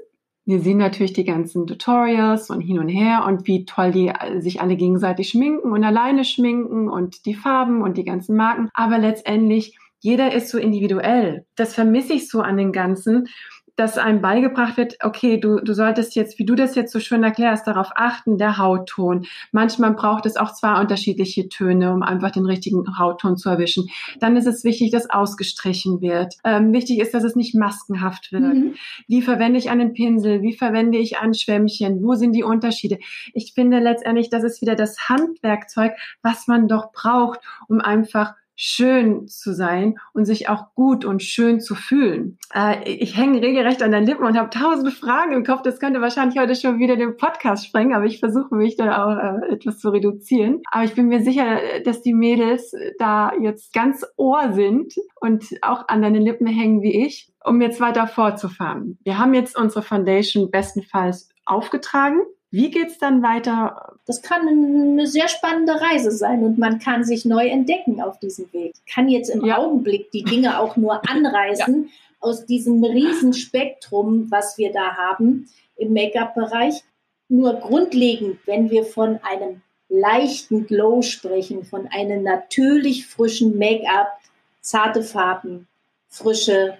Wir 0.44 0.60
sehen 0.60 0.78
natürlich 0.78 1.12
die 1.12 1.24
ganzen 1.24 1.66
Tutorials 1.68 2.50
und 2.50 2.62
hin 2.62 2.80
und 2.80 2.88
her 2.88 3.24
und 3.26 3.46
wie 3.46 3.64
toll 3.64 3.92
die 3.92 4.12
sich 4.40 4.60
alle 4.60 4.76
gegenseitig 4.76 5.28
schminken 5.28 5.70
und 5.70 5.84
alleine 5.84 6.24
schminken 6.24 6.88
und 6.88 7.26
die 7.26 7.34
Farben 7.34 7.82
und 7.82 7.96
die 7.96 8.04
ganzen 8.04 8.36
Marken. 8.36 8.68
Aber 8.74 8.98
letztendlich 8.98 9.78
jeder 10.00 10.34
ist 10.34 10.48
so 10.48 10.58
individuell. 10.58 11.46
Das 11.54 11.74
vermisse 11.74 12.14
ich 12.14 12.28
so 12.28 12.40
an 12.40 12.56
den 12.56 12.72
Ganzen 12.72 13.28
dass 13.76 13.96
einem 13.96 14.20
beigebracht 14.20 14.76
wird, 14.76 14.96
okay, 15.02 15.38
du, 15.40 15.56
du 15.60 15.72
solltest 15.74 16.14
jetzt, 16.14 16.38
wie 16.38 16.44
du 16.44 16.54
das 16.54 16.74
jetzt 16.74 16.92
so 16.92 17.00
schön 17.00 17.22
erklärst, 17.22 17.66
darauf 17.66 17.90
achten, 17.94 18.36
der 18.36 18.58
Hautton. 18.58 19.24
Manchmal 19.50 19.94
braucht 19.94 20.26
es 20.26 20.36
auch 20.36 20.52
zwei 20.52 20.78
unterschiedliche 20.80 21.48
Töne, 21.48 21.92
um 21.92 22.02
einfach 22.02 22.30
den 22.30 22.44
richtigen 22.44 22.98
Hautton 22.98 23.36
zu 23.36 23.48
erwischen. 23.48 23.88
Dann 24.20 24.36
ist 24.36 24.46
es 24.46 24.64
wichtig, 24.64 24.90
dass 24.90 25.08
ausgestrichen 25.08 26.00
wird. 26.00 26.34
Ähm, 26.44 26.72
wichtig 26.72 27.00
ist, 27.00 27.14
dass 27.14 27.24
es 27.24 27.34
nicht 27.34 27.54
maskenhaft 27.54 28.32
wird. 28.32 28.42
Mhm. 28.42 28.74
Wie 29.08 29.22
verwende 29.22 29.58
ich 29.58 29.70
einen 29.70 29.94
Pinsel? 29.94 30.42
Wie 30.42 30.54
verwende 30.54 30.98
ich 30.98 31.18
ein 31.18 31.32
Schwämmchen? 31.32 32.02
Wo 32.02 32.14
sind 32.14 32.32
die 32.32 32.44
Unterschiede? 32.44 32.98
Ich 33.32 33.52
finde 33.54 33.78
letztendlich, 33.78 34.28
das 34.28 34.44
ist 34.44 34.60
wieder 34.60 34.74
das 34.74 35.08
Handwerkzeug, 35.08 35.92
was 36.22 36.46
man 36.46 36.68
doch 36.68 36.92
braucht, 36.92 37.40
um 37.68 37.80
einfach 37.80 38.34
schön 38.54 39.26
zu 39.26 39.54
sein 39.54 39.96
und 40.12 40.24
sich 40.24 40.48
auch 40.48 40.74
gut 40.74 41.04
und 41.04 41.22
schön 41.22 41.60
zu 41.60 41.74
fühlen. 41.74 42.38
Äh, 42.54 42.88
ich 42.88 43.16
hänge 43.16 43.40
regelrecht 43.40 43.82
an 43.82 43.92
den 43.92 44.04
Lippen 44.04 44.24
und 44.24 44.38
habe 44.38 44.50
tausende 44.50 44.90
Fragen 44.90 45.32
im 45.32 45.44
Kopf. 45.44 45.62
Das 45.62 45.80
könnte 45.80 46.00
wahrscheinlich 46.00 46.38
heute 46.38 46.54
schon 46.54 46.78
wieder 46.78 46.96
den 46.96 47.16
Podcast 47.16 47.66
sprengen, 47.66 47.94
aber 47.94 48.04
ich 48.04 48.20
versuche 48.20 48.54
mich 48.54 48.76
da 48.76 49.04
auch 49.04 49.16
äh, 49.16 49.54
etwas 49.54 49.78
zu 49.78 49.90
reduzieren. 49.90 50.62
Aber 50.70 50.84
ich 50.84 50.94
bin 50.94 51.08
mir 51.08 51.22
sicher, 51.22 51.58
dass 51.84 52.02
die 52.02 52.14
Mädels 52.14 52.72
da 52.98 53.32
jetzt 53.40 53.72
ganz 53.72 54.04
ohr 54.16 54.52
sind 54.52 54.94
und 55.20 55.44
auch 55.62 55.88
an 55.88 56.02
deinen 56.02 56.22
Lippen 56.22 56.46
hängen 56.46 56.82
wie 56.82 57.04
ich, 57.04 57.32
um 57.44 57.60
jetzt 57.60 57.80
weiter 57.80 58.06
fortzufahren. 58.06 58.98
Wir 59.04 59.18
haben 59.18 59.34
jetzt 59.34 59.58
unsere 59.58 59.82
Foundation 59.82 60.50
bestenfalls 60.50 61.28
aufgetragen. 61.44 62.20
Wie 62.52 62.70
geht's 62.70 62.98
dann 62.98 63.22
weiter? 63.22 63.94
Das 64.06 64.20
kann 64.20 64.46
eine 64.46 65.06
sehr 65.06 65.28
spannende 65.28 65.80
Reise 65.80 66.10
sein 66.10 66.44
und 66.44 66.58
man 66.58 66.78
kann 66.78 67.02
sich 67.02 67.24
neu 67.24 67.48
entdecken 67.48 68.02
auf 68.02 68.20
diesem 68.20 68.52
Weg. 68.52 68.74
Kann 68.86 69.08
jetzt 69.08 69.30
im 69.30 69.46
ja. 69.46 69.56
Augenblick 69.56 70.10
die 70.10 70.22
Dinge 70.22 70.60
auch 70.60 70.76
nur 70.76 71.00
anreißen 71.08 71.84
ja. 71.84 71.90
aus 72.20 72.44
diesem 72.44 72.84
riesen 72.84 73.32
Spektrum, 73.32 74.30
was 74.30 74.58
wir 74.58 74.70
da 74.70 74.96
haben 74.96 75.48
im 75.76 75.94
Make-up-Bereich. 75.94 76.84
Nur 77.28 77.54
grundlegend, 77.54 78.38
wenn 78.44 78.70
wir 78.70 78.84
von 78.84 79.18
einem 79.22 79.62
leichten 79.88 80.66
Glow 80.66 81.00
sprechen, 81.00 81.64
von 81.64 81.86
einem 81.86 82.22
natürlich 82.22 83.06
frischen 83.06 83.56
Make-up, 83.56 84.12
zarte 84.60 85.02
Farben, 85.02 85.68
frische 86.08 86.76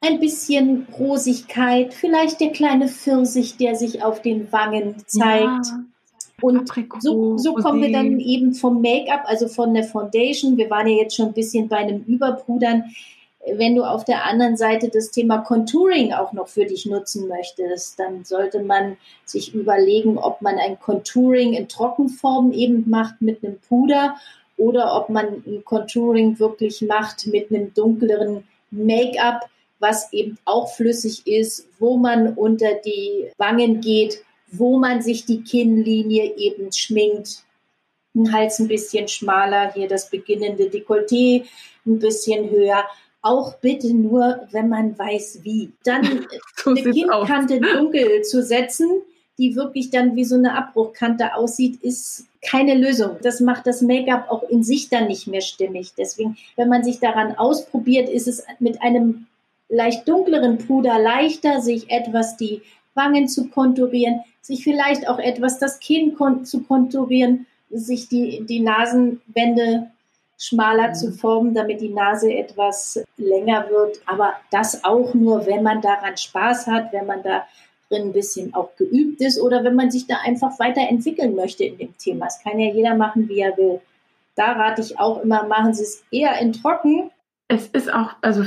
ein 0.00 0.20
bisschen 0.20 0.86
Rosigkeit, 0.98 1.92
vielleicht 1.92 2.40
der 2.40 2.50
kleine 2.50 2.88
Pfirsich, 2.88 3.56
der 3.56 3.74
sich 3.74 4.02
auf 4.02 4.22
den 4.22 4.50
Wangen 4.52 4.96
zeigt. 5.06 5.66
Ja. 5.66 5.84
Und 6.40 6.70
so, 7.00 7.36
so 7.36 7.54
kommen 7.54 7.82
wir 7.82 7.90
dann 7.90 8.20
eben 8.20 8.54
vom 8.54 8.80
Make-up, 8.80 9.22
also 9.24 9.48
von 9.48 9.74
der 9.74 9.82
Foundation. 9.82 10.56
Wir 10.56 10.70
waren 10.70 10.86
ja 10.86 11.02
jetzt 11.02 11.16
schon 11.16 11.26
ein 11.26 11.32
bisschen 11.32 11.66
bei 11.66 11.78
einem 11.78 12.04
Überpudern. 12.04 12.84
Wenn 13.54 13.74
du 13.74 13.82
auf 13.82 14.04
der 14.04 14.24
anderen 14.24 14.56
Seite 14.56 14.88
das 14.88 15.10
Thema 15.10 15.38
Contouring 15.38 16.12
auch 16.12 16.32
noch 16.32 16.46
für 16.46 16.64
dich 16.64 16.86
nutzen 16.86 17.26
möchtest, 17.26 17.98
dann 17.98 18.24
sollte 18.24 18.62
man 18.62 18.96
sich 19.24 19.52
überlegen, 19.52 20.16
ob 20.16 20.40
man 20.40 20.58
ein 20.58 20.78
Contouring 20.78 21.54
in 21.54 21.66
Trockenform 21.66 22.52
eben 22.52 22.88
macht 22.88 23.20
mit 23.20 23.42
einem 23.42 23.58
Puder 23.68 24.14
oder 24.56 24.94
ob 24.94 25.08
man 25.08 25.42
ein 25.44 25.62
Contouring 25.64 26.38
wirklich 26.38 26.82
macht 26.82 27.26
mit 27.26 27.50
einem 27.50 27.74
dunkleren 27.74 28.44
Make-up 28.70 29.48
was 29.78 30.12
eben 30.12 30.38
auch 30.44 30.74
flüssig 30.74 31.26
ist, 31.26 31.66
wo 31.78 31.96
man 31.96 32.34
unter 32.34 32.74
die 32.84 33.30
Wangen 33.38 33.80
geht, 33.80 34.22
wo 34.50 34.78
man 34.78 35.02
sich 35.02 35.24
die 35.24 35.42
Kinnlinie 35.42 36.36
eben 36.36 36.72
schminkt. 36.72 37.44
den 38.14 38.32
Hals 38.32 38.58
ein 38.58 38.68
bisschen 38.68 39.06
schmaler, 39.06 39.72
hier 39.72 39.86
das 39.86 40.10
beginnende 40.10 40.64
Dekolleté 40.64 41.44
ein 41.86 41.98
bisschen 41.98 42.50
höher. 42.50 42.84
Auch 43.20 43.56
bitte 43.56 43.92
nur, 43.92 44.48
wenn 44.52 44.68
man 44.68 44.98
weiß 44.98 45.40
wie. 45.42 45.70
Dann 45.84 46.26
so 46.56 46.70
eine 46.70 46.82
Kinnkante 46.82 47.60
dunkel 47.60 48.22
zu 48.22 48.42
setzen, 48.42 49.02
die 49.38 49.54
wirklich 49.54 49.90
dann 49.90 50.16
wie 50.16 50.24
so 50.24 50.34
eine 50.34 50.56
Abbruchkante 50.56 51.34
aussieht, 51.34 51.80
ist 51.82 52.26
keine 52.42 52.74
Lösung. 52.74 53.16
Das 53.22 53.40
macht 53.40 53.66
das 53.66 53.82
Make-up 53.82 54.30
auch 54.30 54.42
in 54.48 54.64
sich 54.64 54.88
dann 54.88 55.06
nicht 55.06 55.26
mehr 55.26 55.40
stimmig. 55.40 55.92
Deswegen, 55.96 56.36
wenn 56.56 56.68
man 56.68 56.82
sich 56.82 56.98
daran 56.98 57.36
ausprobiert, 57.36 58.08
ist 58.08 58.26
es 58.26 58.44
mit 58.58 58.82
einem 58.82 59.26
leicht 59.68 60.08
dunkleren 60.08 60.58
Puder 60.58 60.98
leichter, 60.98 61.60
sich 61.60 61.90
etwas 61.90 62.36
die 62.36 62.62
Wangen 62.94 63.28
zu 63.28 63.48
konturieren, 63.48 64.20
sich 64.40 64.64
vielleicht 64.64 65.08
auch 65.08 65.18
etwas 65.18 65.58
das 65.58 65.78
Kinn 65.78 66.14
kon 66.14 66.44
zu 66.44 66.62
konturieren, 66.62 67.46
sich 67.70 68.08
die, 68.08 68.44
die 68.46 68.60
Nasenwände 68.60 69.90
schmaler 70.38 70.88
mhm. 70.88 70.94
zu 70.94 71.12
formen, 71.12 71.54
damit 71.54 71.80
die 71.80 71.90
Nase 71.90 72.32
etwas 72.32 73.04
länger 73.16 73.68
wird. 73.70 74.00
Aber 74.06 74.34
das 74.50 74.84
auch 74.84 75.12
nur, 75.14 75.46
wenn 75.46 75.62
man 75.62 75.80
daran 75.80 76.16
Spaß 76.16 76.66
hat, 76.68 76.92
wenn 76.92 77.06
man 77.06 77.22
da 77.22 77.44
drin 77.88 78.08
ein 78.08 78.12
bisschen 78.12 78.54
auch 78.54 78.74
geübt 78.76 79.20
ist 79.20 79.40
oder 79.40 79.64
wenn 79.64 79.74
man 79.74 79.90
sich 79.90 80.06
da 80.06 80.18
einfach 80.24 80.58
weiterentwickeln 80.58 81.34
möchte 81.34 81.64
in 81.64 81.78
dem 81.78 81.96
Thema. 81.98 82.26
Es 82.26 82.40
kann 82.42 82.58
ja 82.58 82.72
jeder 82.72 82.94
machen, 82.94 83.28
wie 83.28 83.40
er 83.40 83.56
will. 83.56 83.80
Da 84.34 84.52
rate 84.52 84.82
ich 84.82 84.98
auch 84.98 85.22
immer, 85.22 85.44
machen 85.44 85.74
Sie 85.74 85.82
es 85.82 86.04
eher 86.10 86.38
in 86.38 86.52
trocken. 86.52 87.10
Es 87.48 87.66
ist 87.68 87.92
auch, 87.92 88.10
also 88.20 88.44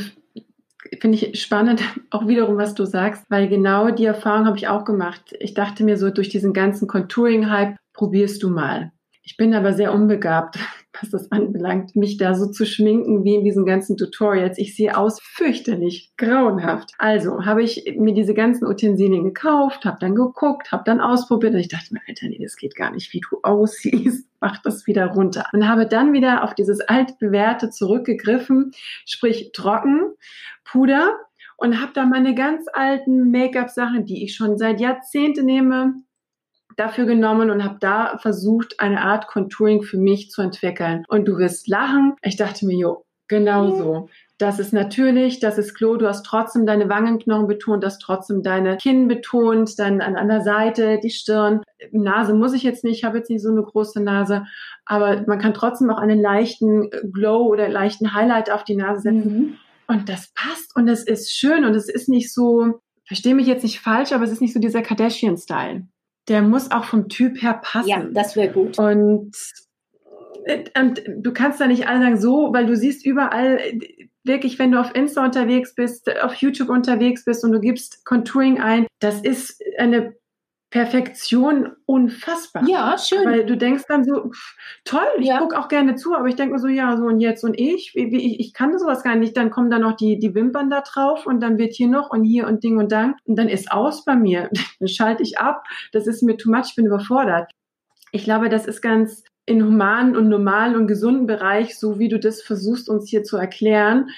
finde 0.99 1.17
ich 1.17 1.41
spannend, 1.41 1.81
auch 2.09 2.27
wiederum, 2.27 2.57
was 2.57 2.75
du 2.75 2.85
sagst, 2.85 3.23
weil 3.29 3.47
genau 3.47 3.91
die 3.91 4.05
Erfahrung 4.05 4.45
habe 4.45 4.57
ich 4.57 4.67
auch 4.67 4.85
gemacht. 4.85 5.35
Ich 5.39 5.53
dachte 5.53 5.83
mir 5.83 5.97
so, 5.97 6.09
durch 6.09 6.29
diesen 6.29 6.53
ganzen 6.53 6.87
Contouring-Hype 6.87 7.77
probierst 7.93 8.41
du 8.43 8.49
mal. 8.49 8.91
Ich 9.23 9.37
bin 9.37 9.53
aber 9.53 9.73
sehr 9.73 9.93
unbegabt, 9.93 10.57
was 10.99 11.09
das 11.09 11.31
anbelangt, 11.31 11.95
mich 11.95 12.17
da 12.17 12.33
so 12.33 12.47
zu 12.47 12.65
schminken 12.65 13.23
wie 13.23 13.35
in 13.35 13.43
diesen 13.43 13.65
ganzen 13.65 13.95
Tutorials. 13.95 14.57
Ich 14.57 14.75
sehe 14.75 14.97
aus 14.97 15.19
fürchterlich, 15.21 16.11
grauenhaft. 16.17 16.91
Also 16.97 17.45
habe 17.45 17.63
ich 17.63 17.95
mir 17.97 18.13
diese 18.13 18.33
ganzen 18.33 18.65
Utensilien 18.67 19.23
gekauft, 19.23 19.85
habe 19.85 19.97
dann 20.01 20.15
geguckt, 20.15 20.71
habe 20.71 20.83
dann 20.85 20.99
ausprobiert 20.99 21.53
und 21.53 21.59
ich 21.59 21.69
dachte 21.69 21.93
mir, 21.93 22.01
Alter, 22.07 22.27
nee, 22.27 22.39
das 22.41 22.57
geht 22.57 22.75
gar 22.75 22.91
nicht, 22.91 23.13
wie 23.13 23.21
du 23.21 23.39
aussiehst. 23.43 24.27
Mach 24.41 24.59
das 24.63 24.87
wieder 24.87 25.05
runter. 25.05 25.45
Und 25.53 25.67
habe 25.67 25.85
dann 25.85 26.13
wieder 26.13 26.43
auf 26.43 26.55
dieses 26.55 26.81
altbewährte 26.81 27.69
zurückgegriffen, 27.69 28.71
sprich 29.05 29.51
trocken, 29.53 30.15
Puder 30.63 31.17
und 31.57 31.81
habe 31.81 31.91
da 31.93 32.05
meine 32.05 32.35
ganz 32.35 32.65
alten 32.73 33.31
Make-up-Sachen, 33.31 34.05
die 34.05 34.23
ich 34.23 34.35
schon 34.35 34.57
seit 34.57 34.79
Jahrzehnten 34.79 35.45
nehme, 35.45 35.93
dafür 36.77 37.05
genommen 37.05 37.51
und 37.51 37.63
habe 37.63 37.77
da 37.79 38.17
versucht, 38.19 38.79
eine 38.79 39.01
Art 39.01 39.27
Contouring 39.27 39.83
für 39.83 39.97
mich 39.97 40.31
zu 40.31 40.41
entwickeln. 40.41 41.05
Und 41.07 41.25
du 41.25 41.37
wirst 41.37 41.67
lachen. 41.67 42.15
Ich 42.21 42.37
dachte 42.37 42.65
mir, 42.65 42.77
jo, 42.77 43.05
genau 43.27 43.71
so. 43.75 44.09
Das 44.37 44.57
ist 44.57 44.73
natürlich, 44.73 45.39
das 45.39 45.59
ist 45.59 45.75
Klo, 45.75 45.97
du 45.97 46.07
hast 46.07 46.25
trotzdem 46.25 46.65
deine 46.65 46.89
Wangenknochen 46.89 47.45
betont, 47.45 47.85
hast 47.85 47.99
trotzdem 47.99 48.41
deine 48.41 48.77
Kinn 48.77 49.07
betont, 49.07 49.77
dann 49.77 50.01
an, 50.01 50.27
der 50.27 50.41
Seite, 50.41 50.99
die 51.01 51.11
Stirn. 51.11 51.61
Nase 51.91 52.33
muss 52.33 52.53
ich 52.53 52.63
jetzt 52.63 52.83
nicht, 52.83 52.97
ich 52.97 53.03
habe 53.03 53.19
jetzt 53.19 53.29
nicht 53.29 53.43
so 53.43 53.51
eine 53.51 53.61
große 53.61 54.01
Nase, 54.01 54.45
aber 54.83 55.23
man 55.27 55.37
kann 55.37 55.53
trotzdem 55.53 55.91
auch 55.91 55.99
einen 55.99 56.19
leichten 56.19 56.89
Glow 57.13 57.45
oder 57.45 57.69
leichten 57.69 58.15
Highlight 58.15 58.49
auf 58.49 58.63
die 58.63 58.75
Nase 58.75 59.01
setzen. 59.01 59.37
Mhm. 59.37 59.57
Und 59.91 60.09
das 60.09 60.31
passt 60.33 60.75
und 60.75 60.87
es 60.87 61.03
ist 61.03 61.31
schön 61.31 61.65
und 61.65 61.75
es 61.75 61.89
ist 61.89 62.07
nicht 62.09 62.33
so, 62.33 62.81
verstehe 63.05 63.35
mich 63.35 63.47
jetzt 63.47 63.63
nicht 63.63 63.79
falsch, 63.79 64.11
aber 64.13 64.23
es 64.23 64.31
ist 64.31 64.41
nicht 64.41 64.53
so 64.53 64.59
dieser 64.59 64.81
Kardashian-Style 64.81 65.87
der 66.27 66.41
muss 66.41 66.71
auch 66.71 66.85
vom 66.85 67.09
Typ 67.09 67.41
her 67.41 67.59
passen. 67.61 67.89
Ja, 67.89 68.03
das 68.11 68.35
wäre 68.35 68.51
gut. 68.51 68.77
Und, 68.79 69.35
und 70.77 71.01
du 71.07 71.33
kannst 71.33 71.59
da 71.59 71.67
nicht 71.67 71.87
alle 71.87 71.99
sagen, 71.99 72.19
so, 72.19 72.53
weil 72.53 72.65
du 72.65 72.75
siehst 72.75 73.05
überall, 73.05 73.59
wirklich, 74.23 74.59
wenn 74.59 74.71
du 74.71 74.79
auf 74.79 74.93
Insta 74.95 75.25
unterwegs 75.25 75.73
bist, 75.73 76.09
auf 76.21 76.35
YouTube 76.35 76.69
unterwegs 76.69 77.25
bist 77.25 77.43
und 77.43 77.51
du 77.51 77.59
gibst 77.59 78.05
Contouring 78.05 78.61
ein, 78.61 78.87
das 78.99 79.21
ist 79.21 79.61
eine 79.77 80.15
Perfektion 80.71 81.73
unfassbar. 81.85 82.63
Ja, 82.65 82.97
schön. 82.97 83.25
Weil 83.25 83.45
du 83.45 83.57
denkst 83.57 83.83
dann 83.89 84.05
so, 84.05 84.29
pff, 84.29 84.55
toll, 84.85 85.05
ich 85.19 85.27
ja. 85.27 85.37
gucke 85.37 85.59
auch 85.59 85.67
gerne 85.67 85.95
zu, 85.95 86.15
aber 86.15 86.27
ich 86.27 86.35
denke 86.35 86.53
mir 86.53 86.59
so, 86.59 86.69
ja, 86.69 86.95
so 86.95 87.03
und 87.03 87.19
jetzt 87.19 87.43
und 87.43 87.59
ich, 87.59 87.91
wie, 87.93 88.09
wie, 88.11 88.25
ich, 88.25 88.39
ich 88.39 88.53
kann 88.53 88.79
sowas 88.79 89.03
gar 89.03 89.15
nicht. 89.15 89.35
Dann 89.35 89.51
kommen 89.51 89.69
da 89.69 89.79
noch 89.79 89.97
die, 89.97 90.17
die 90.17 90.33
Wimpern 90.33 90.69
da 90.69 90.79
drauf 90.79 91.25
und 91.25 91.41
dann 91.41 91.57
wird 91.57 91.73
hier 91.73 91.89
noch 91.89 92.09
und 92.09 92.23
hier 92.23 92.47
und 92.47 92.63
Ding 92.63 92.77
und 92.77 92.89
Dang 92.91 93.15
und 93.25 93.35
dann 93.35 93.49
ist 93.49 93.69
aus 93.69 94.05
bei 94.05 94.15
mir. 94.15 94.49
Dann 94.79 94.87
schalte 94.87 95.21
ich 95.21 95.37
ab. 95.37 95.65
Das 95.91 96.07
ist 96.07 96.23
mir 96.23 96.37
too 96.37 96.49
much, 96.49 96.69
ich 96.69 96.75
bin 96.75 96.87
überfordert. 96.87 97.51
Ich 98.11 98.23
glaube, 98.23 98.49
das 98.49 98.65
ist 98.65 98.81
ganz 98.81 99.23
in 99.45 99.63
humanen 99.63 100.15
und 100.15 100.29
normalen 100.29 100.75
und 100.75 100.87
gesunden 100.87 101.27
Bereich, 101.27 101.77
so 101.77 101.99
wie 101.99 102.07
du 102.07 102.19
das 102.19 102.41
versuchst, 102.41 102.89
uns 102.89 103.09
hier 103.09 103.23
zu 103.23 103.37
erklären, 103.37 104.09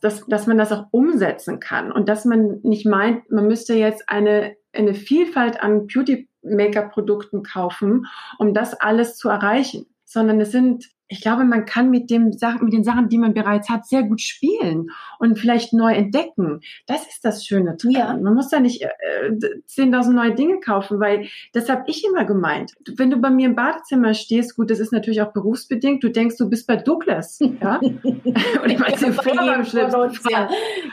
dass, 0.00 0.24
dass 0.26 0.46
man 0.46 0.58
das 0.58 0.72
auch 0.72 0.86
umsetzen 0.90 1.60
kann 1.60 1.92
und 1.92 2.08
dass 2.08 2.24
man 2.24 2.60
nicht 2.62 2.86
meint, 2.86 3.30
man 3.30 3.46
müsste 3.46 3.74
jetzt 3.74 4.08
eine 4.08 4.56
eine 4.72 4.94
Vielfalt 4.94 5.60
an 5.60 5.86
Beauty-Make-up-Produkten 5.86 7.42
kaufen, 7.42 8.06
um 8.38 8.54
das 8.54 8.74
alles 8.74 9.16
zu 9.16 9.28
erreichen, 9.28 9.86
sondern 10.08 10.40
es 10.40 10.50
sind 10.50 10.88
ich 11.10 11.22
glaube, 11.22 11.44
man 11.44 11.64
kann 11.64 11.90
mit 11.90 12.10
dem 12.10 12.24
mit 12.26 12.72
den 12.72 12.84
Sachen, 12.84 13.08
die 13.08 13.16
man 13.16 13.32
bereits 13.32 13.70
hat, 13.70 13.86
sehr 13.86 14.02
gut 14.02 14.20
spielen 14.20 14.90
und 15.18 15.38
vielleicht 15.38 15.72
neu 15.72 15.94
entdecken. 15.94 16.60
Das 16.86 17.06
ist 17.06 17.24
das 17.24 17.46
Schöne 17.46 17.76
dran. 17.76 17.92
Ja. 17.92 18.16
Man 18.16 18.34
muss 18.34 18.50
da 18.50 18.60
nicht 18.60 18.82
äh, 18.82 19.30
10.000 19.30 20.10
neue 20.10 20.34
Dinge 20.34 20.60
kaufen, 20.60 21.00
weil 21.00 21.28
das 21.54 21.70
habe 21.70 21.84
ich 21.86 22.04
immer 22.04 22.26
gemeint. 22.26 22.74
Wenn 22.96 23.10
du 23.10 23.16
bei 23.16 23.30
mir 23.30 23.46
im 23.46 23.56
Badezimmer 23.56 24.12
stehst, 24.12 24.54
gut, 24.56 24.70
das 24.70 24.80
ist 24.80 24.92
natürlich 24.92 25.22
auch 25.22 25.32
berufsbedingt. 25.32 26.04
Du 26.04 26.10
denkst, 26.10 26.36
du 26.36 26.50
bist 26.50 26.66
bei 26.66 26.76
Douglas, 26.76 27.38
ja? 27.40 27.76
und 27.82 28.70
ich 28.70 28.78
meine, 28.78 28.96
ja, 29.00 29.62
ja. 30.30 30.48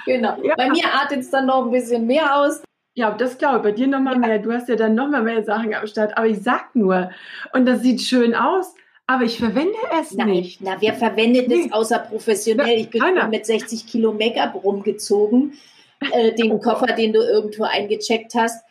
Genau. 0.05 0.43
Ja. 0.43 0.55
Bei 0.55 0.69
mir 0.69 0.85
artet 0.93 1.19
es 1.19 1.29
dann 1.29 1.47
noch 1.47 1.65
ein 1.65 1.71
bisschen 1.71 2.07
mehr 2.07 2.37
aus. 2.37 2.63
Ja, 2.93 3.11
das 3.11 3.37
glaube 3.37 3.57
ich. 3.57 3.63
Bei 3.63 3.71
dir 3.73 3.87
nochmal 3.87 4.13
ja. 4.13 4.19
mehr. 4.19 4.39
Du 4.39 4.53
hast 4.53 4.69
ja 4.69 4.77
dann 4.77 4.95
nochmal 4.95 5.23
mehr 5.23 5.43
Sachen 5.43 5.73
am 5.73 5.85
Start. 5.87 6.17
Aber 6.17 6.27
ich 6.27 6.41
sag 6.41 6.73
nur, 6.73 7.11
und 7.51 7.65
das 7.65 7.81
sieht 7.81 8.01
schön 8.01 8.33
aus, 8.33 8.73
aber 9.07 9.23
ich 9.23 9.37
verwende 9.37 9.77
es 9.99 10.11
Nein, 10.13 10.29
nicht. 10.29 10.61
Na, 10.61 10.77
wer 10.79 10.93
verwendet 10.93 11.47
nee. 11.47 11.65
es 11.65 11.71
außer 11.71 11.99
professionell? 11.99 12.79
ich 12.79 12.89
bin 12.89 13.01
keiner. 13.01 13.27
mit 13.27 13.45
60 13.45 13.85
Kilo 13.85 14.13
Make-up 14.13 14.63
rumgezogen, 14.63 15.53
äh, 16.11 16.33
den 16.33 16.51
oh 16.51 16.59
Koffer, 16.59 16.87
den 16.87 17.13
du 17.13 17.19
irgendwo 17.19 17.63
eingecheckt 17.63 18.33
hast. 18.35 18.63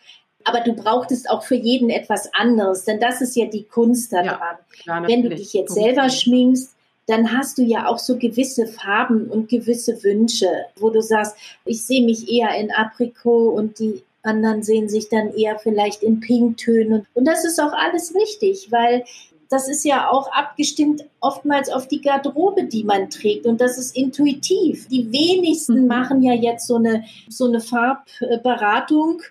Aber 0.45 0.61
du 0.61 0.75
brauchtest 0.75 1.31
auch 1.31 1.43
für 1.43 1.55
jeden 1.55 1.89
etwas 1.89 2.29
anderes, 2.35 2.85
denn 2.85 3.01
das 3.01 3.21
ist 3.23 3.35
ja 3.37 3.47
die 3.47 3.63
Kunst 3.63 4.13
daran. 4.13 4.59
Ja, 4.85 5.09
Wenn 5.09 5.23
du 5.23 5.31
dich 5.31 5.55
jetzt 5.55 5.73
selber 5.73 6.11
schminkst, 6.11 6.75
dann 7.07 7.33
hast 7.33 7.59
du 7.59 7.63
ja 7.63 7.87
auch 7.87 7.99
so 7.99 8.19
gewisse 8.19 8.67
Farben 8.67 9.29
und 9.29 9.49
gewisse 9.49 10.03
Wünsche, 10.03 10.49
wo 10.77 10.91
du 10.91 11.01
sagst, 11.01 11.37
ich 11.65 11.85
sehe 11.85 12.05
mich 12.05 12.31
eher 12.31 12.55
in 12.57 12.71
Aprikot 12.73 13.51
und 13.51 13.79
die 13.79 14.03
anderen 14.23 14.63
sehen 14.63 14.89
sich 14.89 15.09
dann 15.09 15.35
eher 15.35 15.59
vielleicht 15.59 16.03
in 16.03 16.21
Pinktönen. 16.21 17.07
Und 17.15 17.27
das 17.27 17.45
ist 17.45 17.61
auch 17.61 17.73
alles 17.73 18.15
richtig, 18.15 18.69
weil 18.71 19.05
das 19.49 19.69
ist 19.69 19.85
ja 19.85 20.11
auch 20.11 20.31
abgestimmt 20.33 21.05
oftmals 21.21 21.71
auf 21.71 21.89
die 21.89 22.01
Garderobe, 22.01 22.65
die 22.65 22.85
man 22.85 23.11
trägt. 23.11 23.47
Und 23.47 23.61
das 23.61 23.79
ist 23.79 23.97
intuitiv. 23.97 24.89
Die 24.89 25.11
wenigsten 25.13 25.83
mhm. 25.83 25.87
machen 25.87 26.23
ja 26.23 26.33
jetzt 26.33 26.67
so 26.67 26.77
eine, 26.77 27.05
so 27.29 27.47
eine 27.47 27.61
Farbberatung, 27.61 29.23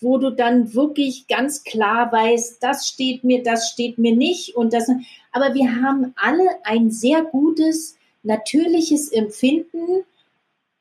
wo 0.00 0.18
du 0.18 0.30
dann 0.30 0.74
wirklich 0.74 1.26
ganz 1.28 1.64
klar 1.64 2.10
weißt, 2.12 2.62
das 2.62 2.88
steht 2.88 3.24
mir, 3.24 3.42
das 3.42 3.70
steht 3.70 3.98
mir 3.98 4.14
nicht. 4.14 4.56
Und 4.56 4.72
das, 4.72 4.90
aber 5.30 5.54
wir 5.54 5.82
haben 5.82 6.12
alle 6.16 6.48
ein 6.64 6.90
sehr 6.90 7.22
gutes, 7.22 7.96
natürliches 8.22 9.10
Empfinden, 9.10 10.04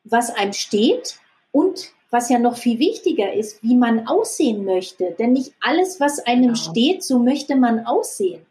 was 0.04 0.30
einem 0.32 0.54
steht 0.54 1.20
und 1.52 1.92
was 2.10 2.30
ja 2.30 2.40
noch 2.40 2.58
viel 2.58 2.80
wichtiger 2.80 3.34
ist, 3.34 3.64
wie 3.64 3.76
man 3.76 4.08
aussehen 4.08 4.66
möchte. 4.66 5.16
Denn 5.18 5.34
nicht 5.34 5.54
alles, 5.62 6.00
was 6.00 6.20
einem 6.20 6.54
genau. 6.54 6.56
steht, 6.56 7.04
so 7.04 7.20
möchte 7.20 7.56
man 7.56 7.86
aussehen. 7.86 8.46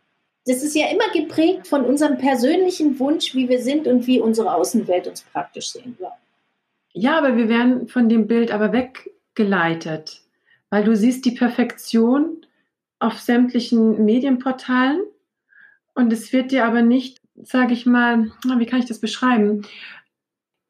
Das 0.46 0.62
ist 0.62 0.74
ja 0.74 0.86
immer 0.90 1.08
geprägt 1.12 1.66
von 1.66 1.84
unserem 1.84 2.18
persönlichen 2.18 2.98
Wunsch, 2.98 3.34
wie 3.34 3.48
wir 3.48 3.60
sind 3.60 3.86
und 3.86 4.06
wie 4.06 4.20
unsere 4.20 4.54
Außenwelt 4.54 5.06
uns 5.06 5.22
praktisch 5.22 5.70
sehen 5.70 5.96
wird. 5.98 6.12
Ja, 6.92 7.18
aber 7.18 7.36
wir 7.36 7.48
werden 7.48 7.88
von 7.88 8.08
dem 8.08 8.26
Bild 8.26 8.50
aber 8.50 8.72
weggeleitet, 8.72 10.22
weil 10.70 10.84
du 10.84 10.96
siehst 10.96 11.24
die 11.24 11.32
Perfektion 11.32 12.46
auf 12.98 13.20
sämtlichen 13.20 14.04
Medienportalen 14.04 15.00
und 15.94 16.12
es 16.12 16.32
wird 16.32 16.50
dir 16.50 16.64
aber 16.64 16.82
nicht, 16.82 17.20
sage 17.42 17.72
ich 17.72 17.86
mal, 17.86 18.32
wie 18.58 18.66
kann 18.66 18.80
ich 18.80 18.86
das 18.86 19.00
beschreiben, 19.00 19.66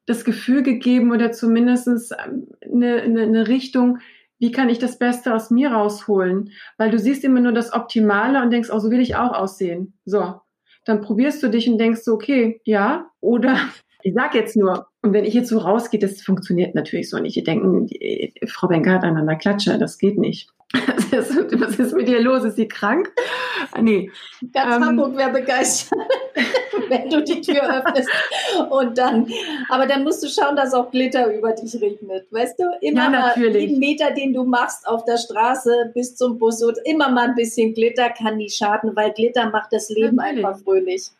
das 0.05 0.25
Gefühl 0.25 0.63
gegeben 0.63 1.11
oder 1.11 1.31
zumindest 1.31 1.87
ähm, 1.87 2.47
eine, 2.61 3.01
eine, 3.01 3.21
eine 3.23 3.47
Richtung, 3.47 3.99
wie 4.41 4.51
kann 4.51 4.69
ich 4.69 4.79
das 4.79 4.97
Beste 4.97 5.35
aus 5.35 5.51
mir 5.51 5.71
rausholen? 5.71 6.51
Weil 6.77 6.89
du 6.89 6.97
siehst 6.97 7.23
immer 7.23 7.39
nur 7.39 7.51
das 7.51 7.73
Optimale 7.73 8.41
und 8.41 8.49
denkst, 8.49 8.69
oh, 8.73 8.79
so 8.79 8.89
will 8.89 8.99
ich 8.99 9.15
auch 9.15 9.33
aussehen. 9.33 9.93
So. 10.03 10.41
Dann 10.83 11.01
probierst 11.01 11.43
du 11.43 11.47
dich 11.47 11.69
und 11.69 11.77
denkst 11.77 12.01
so, 12.01 12.13
okay, 12.13 12.59
ja. 12.65 13.05
Oder 13.19 13.55
ich 14.01 14.15
sag 14.15 14.33
jetzt 14.33 14.57
nur, 14.57 14.87
und 15.03 15.13
wenn 15.13 15.25
ich 15.25 15.35
jetzt 15.35 15.49
so 15.49 15.59
rausgehe, 15.59 15.99
das 15.99 16.23
funktioniert 16.23 16.73
natürlich 16.73 17.07
so 17.11 17.19
nicht. 17.19 17.35
Die 17.35 17.43
denken, 17.43 17.85
die, 17.85 18.33
Frau 18.47 18.67
Benker 18.67 18.93
hat 18.93 19.03
einander 19.03 19.35
Klatsche, 19.35 19.77
das 19.77 19.99
geht 19.99 20.17
nicht. 20.17 20.49
Was 21.11 21.79
ist 21.79 21.93
mit 21.93 22.07
ihr 22.07 22.21
los? 22.21 22.43
Ist 22.43 22.55
sie 22.55 22.67
krank? 22.67 23.11
Nee. 23.79 24.09
Ganz 24.53 24.75
ähm, 24.75 24.85
Hamburg 24.85 25.17
wäre 25.17 25.31
begeistert, 25.31 25.99
wenn 26.89 27.09
du 27.09 27.23
die 27.23 27.41
Tür 27.41 27.63
öffnest. 27.63 28.09
Und 28.69 28.97
dann, 28.97 29.27
aber 29.69 29.85
dann 29.85 30.03
musst 30.03 30.23
du 30.23 30.27
schauen, 30.27 30.55
dass 30.55 30.73
auch 30.73 30.89
Glitter 30.91 31.33
über 31.33 31.51
dich 31.51 31.79
regnet. 31.81 32.27
Weißt 32.31 32.59
du? 32.59 32.63
Immer 32.81 33.03
ja, 33.03 33.09
mal 33.09 33.37
jeden 33.37 33.79
Meter, 33.79 34.11
den 34.11 34.33
du 34.33 34.43
machst 34.43 34.87
auf 34.87 35.03
der 35.05 35.17
Straße 35.17 35.91
bis 35.93 36.15
zum 36.15 36.37
Bus 36.37 36.63
und 36.63 36.77
immer 36.85 37.09
mal 37.09 37.29
ein 37.29 37.35
bisschen 37.35 37.73
Glitter 37.73 38.09
kann 38.09 38.37
nie 38.37 38.49
schaden, 38.49 38.95
weil 38.95 39.11
Glitter 39.11 39.49
macht 39.49 39.73
das 39.73 39.89
Leben 39.89 40.15
natürlich. 40.15 40.45
einfach 40.45 40.63
fröhlich. 40.63 41.11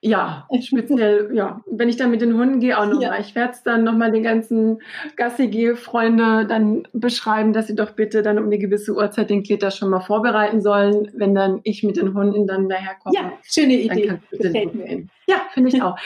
Ja, 0.00 0.46
speziell, 0.62 1.30
ja. 1.34 1.60
Wenn 1.66 1.88
ich 1.88 1.96
dann 1.96 2.10
mit 2.10 2.20
den 2.20 2.34
Hunden 2.34 2.60
gehe, 2.60 2.78
auch 2.78 2.86
nochmal. 2.86 3.02
Ja. 3.02 3.18
Ich 3.18 3.34
werde 3.34 3.52
es 3.52 3.62
dann 3.62 3.84
nochmal 3.84 4.12
den 4.12 4.22
ganzen 4.22 4.80
Gassi-Freunde 5.16 6.46
dann 6.46 6.86
beschreiben, 6.92 7.52
dass 7.52 7.66
sie 7.66 7.74
doch 7.74 7.92
bitte 7.92 8.22
dann 8.22 8.38
um 8.38 8.44
eine 8.44 8.58
gewisse 8.58 8.94
Uhrzeit 8.94 9.30
den 9.30 9.42
Glitter 9.42 9.70
schon 9.70 9.90
mal 9.90 10.00
vorbereiten 10.00 10.60
sollen, 10.60 11.10
wenn 11.14 11.34
dann 11.34 11.60
ich 11.64 11.82
mit 11.82 11.96
den 11.96 12.14
Hunden 12.14 12.46
dann 12.46 12.68
daherkomme. 12.68 13.14
Ja, 13.14 13.32
schöne 13.42 13.74
Idee. 13.74 14.18
Gefällt 14.30 14.74
mir. 14.74 15.06
Ja, 15.26 15.42
finde 15.52 15.70
ich 15.70 15.82
auch. 15.82 15.98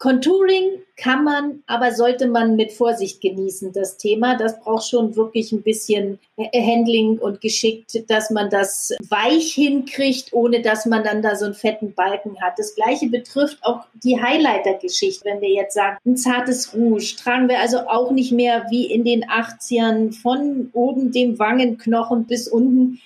Contouring 0.00 0.80
kann 0.96 1.24
man, 1.24 1.62
aber 1.66 1.92
sollte 1.92 2.26
man 2.26 2.56
mit 2.56 2.72
Vorsicht 2.72 3.20
genießen, 3.20 3.74
das 3.74 3.98
Thema. 3.98 4.34
Das 4.34 4.58
braucht 4.58 4.88
schon 4.88 5.14
wirklich 5.14 5.52
ein 5.52 5.62
bisschen 5.62 6.18
Handling 6.38 7.18
und 7.18 7.42
geschickt, 7.42 8.08
dass 8.08 8.30
man 8.30 8.48
das 8.48 8.94
weich 9.10 9.52
hinkriegt, 9.52 10.32
ohne 10.32 10.62
dass 10.62 10.86
man 10.86 11.04
dann 11.04 11.20
da 11.20 11.36
so 11.36 11.44
einen 11.44 11.54
fetten 11.54 11.92
Balken 11.92 12.40
hat. 12.40 12.58
Das 12.58 12.74
gleiche 12.74 13.08
betrifft 13.10 13.58
auch 13.60 13.84
die 14.02 14.18
Highlighter-Geschichte. 14.18 15.22
Wenn 15.26 15.42
wir 15.42 15.50
jetzt 15.50 15.74
sagen, 15.74 15.98
ein 16.06 16.16
zartes 16.16 16.74
Rouge, 16.74 17.16
tragen 17.22 17.50
wir 17.50 17.60
also 17.60 17.80
auch 17.80 18.10
nicht 18.10 18.32
mehr 18.32 18.64
wie 18.70 18.90
in 18.90 19.04
den 19.04 19.24
80ern 19.26 20.18
von 20.18 20.70
oben 20.72 21.12
dem 21.12 21.38
Wangenknochen 21.38 22.24
bis 22.24 22.48
unten 22.48 23.00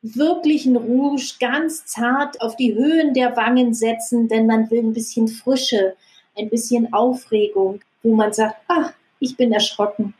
wirklich 0.00 0.64
ein 0.64 0.76
Rouge 0.76 1.34
ganz 1.38 1.84
zart 1.84 2.40
auf 2.40 2.56
die 2.56 2.74
Höhen 2.74 3.12
der 3.12 3.36
Wangen 3.36 3.74
setzen, 3.74 4.28
denn 4.28 4.46
man 4.46 4.70
will 4.70 4.78
ein 4.78 4.94
bisschen 4.94 5.28
Frische 5.28 5.96
ein 6.36 6.48
bisschen 6.48 6.92
Aufregung, 6.92 7.80
wo 8.02 8.14
man 8.14 8.32
sagt, 8.32 8.56
ach, 8.68 8.92
ich 9.18 9.36
bin 9.36 9.52
erschrocken. 9.52 10.14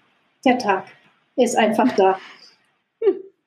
Der 0.44 0.59
Tag 0.59 0.87
ist 1.37 1.57
einfach 1.57 1.94
da. 1.96 2.18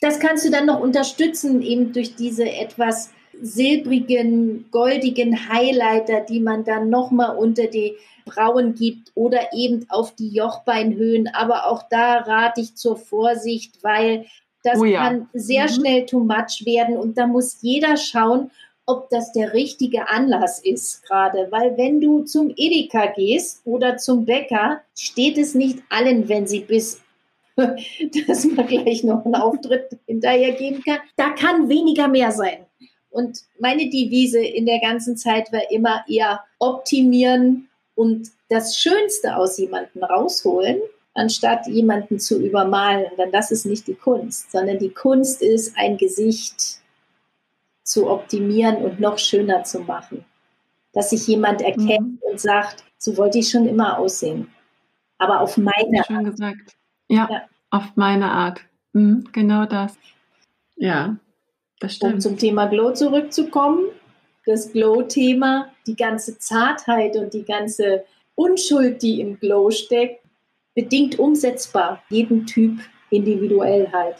Das 0.02 0.20
kannst 0.20 0.46
du 0.46 0.52
dann 0.52 0.66
noch 0.66 0.82
unterstützen, 0.82 1.62
eben 1.62 1.94
durch 1.94 2.16
diese 2.16 2.50
etwas 2.50 3.12
silbrigen, 3.42 4.70
goldigen 4.70 5.50
Highlighter, 5.50 6.22
die 6.22 6.40
man 6.40 6.64
dann 6.64 6.90
nochmal 6.90 7.38
unter 7.38 7.68
die 7.68 7.96
Brauen 8.26 8.76
gibt 8.76 9.12
oder 9.16 9.54
eben 9.54 9.86
auf 9.90 10.14
die 10.16 10.30
Jochbeinhöhen. 10.30 11.30
Aber 11.34 11.68
auch 11.68 11.84
da 11.90 12.18
rate 12.18 12.62
ich 12.62 12.76
zur 12.76 12.98
Vorsicht, 12.98 13.84
weil 13.84 14.26
das 14.64 14.80
oh 14.80 14.86
ja. 14.86 15.02
kann 15.02 15.30
sehr 15.34 15.64
mhm. 15.64 15.70
schnell 15.70 16.06
too 16.06 16.20
much 16.20 16.66
werden 16.66 16.98
und 16.98 17.18
da 17.18 17.28
muss 17.28 17.62
jeder 17.62 17.98
schauen, 17.98 18.50
ob 18.86 19.10
das 19.10 19.32
der 19.32 19.54
richtige 19.54 20.10
Anlass 20.10 20.60
ist 20.60 21.04
gerade. 21.04 21.48
Weil 21.52 21.78
wenn 21.78 22.02
du 22.02 22.24
zum 22.24 22.54
Edeka 22.56 23.08
gehst 23.08 23.62
oder 23.66 23.98
zum 23.98 24.26
Bäcker, 24.26 24.82
steht 24.96 25.38
es 25.38 25.56
nicht 25.56 25.80
allen, 25.90 26.28
wenn 26.30 26.48
sie 26.48 26.62
bis 26.62 27.00
dass 28.28 28.46
man 28.46 28.66
gleich 28.66 29.04
noch 29.04 29.26
einen 29.26 29.36
Auftritt 29.36 29.98
hinterher 30.08 30.54
geben 30.54 30.82
kann. 30.84 31.00
Da 31.16 31.30
kann 31.32 31.70
weniger 31.70 32.08
mehr 32.08 32.32
sein. 32.32 32.66
Und 33.12 33.42
meine 33.60 33.90
Devise 33.90 34.40
in 34.40 34.66
der 34.66 34.80
ganzen 34.80 35.18
Zeit 35.18 35.52
war 35.54 35.70
immer 35.70 36.04
eher 36.08 36.44
optimieren 36.58 37.70
und 37.94 38.32
das 38.50 38.78
Schönste 38.78 39.36
aus 39.36 39.60
jemandem 39.60 40.04
rausholen, 40.04 40.82
anstatt 41.14 41.68
jemanden 41.68 42.20
zu 42.20 42.40
übermalen. 42.44 43.06
Denn 43.20 43.32
das 43.32 43.52
ist 43.52 43.68
nicht 43.68 43.86
die 43.86 43.94
Kunst, 43.94 44.52
sondern 44.52 44.80
die 44.80 44.90
Kunst 44.90 45.44
ist, 45.44 45.78
ein 45.78 45.98
Gesicht 45.98 46.80
zu 47.84 48.10
optimieren 48.10 48.78
und 48.78 49.00
noch 49.00 49.18
schöner 49.18 49.64
zu 49.64 49.80
machen. 49.82 50.26
Dass 50.94 51.10
sich 51.10 51.28
jemand 51.28 51.62
erkennt 51.62 52.14
mhm. 52.14 52.20
und 52.22 52.40
sagt, 52.40 52.84
so 52.98 53.18
wollte 53.18 53.40
ich 53.40 53.50
schon 53.50 53.68
immer 53.68 53.98
aussehen. 53.98 54.48
Aber 55.18 55.42
auf 55.42 55.58
meine 55.58 56.04
Schön 56.06 56.18
Art. 56.18 56.26
gesagt. 56.26 56.78
Ja, 57.08 57.28
ja, 57.30 57.42
auf 57.70 57.96
meine 57.96 58.32
Art. 58.32 58.62
Mhm, 58.94 59.28
genau 59.32 59.66
das. 59.66 59.98
Ja, 60.76 61.18
das 61.80 61.96
stimmt. 61.96 62.14
Um 62.14 62.20
zum 62.22 62.38
Thema 62.38 62.68
Glow 62.68 62.94
zurückzukommen, 62.94 63.90
das 64.46 64.72
Glow-Thema, 64.72 65.72
die 65.88 65.96
ganze 65.96 66.38
Zartheit 66.38 67.16
und 67.16 67.34
die 67.34 67.44
ganze 67.44 68.06
Unschuld, 68.36 69.02
die 69.02 69.22
im 69.22 69.40
Glow 69.40 69.72
steckt, 69.72 70.24
bedingt 70.76 71.20
umsetzbar. 71.20 72.04
Jeden 72.10 72.46
Typ 72.46 72.80
individuell 73.10 73.92
halt. 73.92 74.18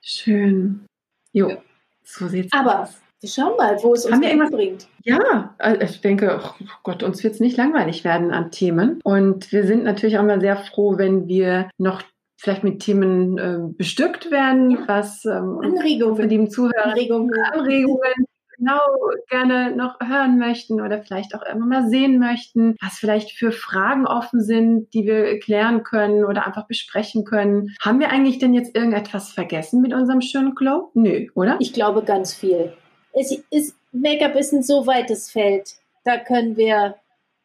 Schön. 0.00 0.86
Jo. 1.32 1.62
So 2.04 2.28
sieht's 2.28 2.52
Aber 2.52 2.82
aus. 2.82 3.00
wir 3.20 3.28
schauen 3.28 3.56
mal, 3.56 3.76
wo 3.82 3.94
es 3.94 4.04
uns 4.04 4.14
Haben 4.14 4.50
bringt. 4.50 4.88
Ja, 5.04 5.54
äh, 5.58 5.84
ich 5.84 6.00
denke, 6.00 6.40
oh 6.42 6.64
Gott, 6.82 7.02
uns 7.02 7.22
wird 7.22 7.34
es 7.34 7.40
nicht 7.40 7.56
langweilig 7.56 8.04
werden 8.04 8.30
an 8.30 8.50
Themen. 8.50 9.00
Und 9.04 9.52
wir 9.52 9.66
sind 9.66 9.84
natürlich 9.84 10.18
auch 10.18 10.24
mal 10.24 10.40
sehr 10.40 10.56
froh, 10.56 10.98
wenn 10.98 11.28
wir 11.28 11.70
noch 11.78 12.02
vielleicht 12.36 12.64
mit 12.64 12.80
Themen 12.80 13.38
äh, 13.38 13.58
bestückt 13.76 14.30
werden, 14.30 14.72
ja. 14.72 14.78
was 14.86 15.24
ähm, 15.24 15.60
Anregungen 15.62 16.28
dem 16.28 16.50
Zuhörer 16.50 16.86
Anregungen, 16.86 17.32
Anregungen 17.52 18.26
genau 18.62 18.80
gerne 19.28 19.74
noch 19.74 19.98
hören 20.00 20.38
möchten 20.38 20.80
oder 20.80 21.02
vielleicht 21.02 21.34
auch 21.34 21.42
immer 21.42 21.66
mal 21.66 21.88
sehen 21.88 22.18
möchten, 22.18 22.76
was 22.80 22.94
vielleicht 22.94 23.32
für 23.32 23.50
Fragen 23.50 24.06
offen 24.06 24.40
sind, 24.40 24.92
die 24.94 25.04
wir 25.04 25.40
klären 25.40 25.82
können 25.82 26.24
oder 26.24 26.46
einfach 26.46 26.66
besprechen 26.66 27.24
können. 27.24 27.74
Haben 27.80 27.98
wir 27.98 28.10
eigentlich 28.10 28.38
denn 28.38 28.54
jetzt 28.54 28.76
irgendetwas 28.76 29.32
vergessen 29.32 29.82
mit 29.82 29.92
unserem 29.92 30.20
schönen 30.20 30.54
Glow? 30.54 30.90
Nö, 30.94 31.26
oder? 31.34 31.56
Ich 31.58 31.72
glaube 31.72 32.02
ganz 32.02 32.34
viel. 32.34 32.72
Es 33.12 33.36
ist 33.50 33.74
Make-up 33.92 34.36
ist 34.36 34.52
ein 34.52 34.62
so 34.62 34.86
weites 34.86 35.30
Feld. 35.30 35.74
Da 36.04 36.18
können 36.18 36.56
wir 36.56 36.96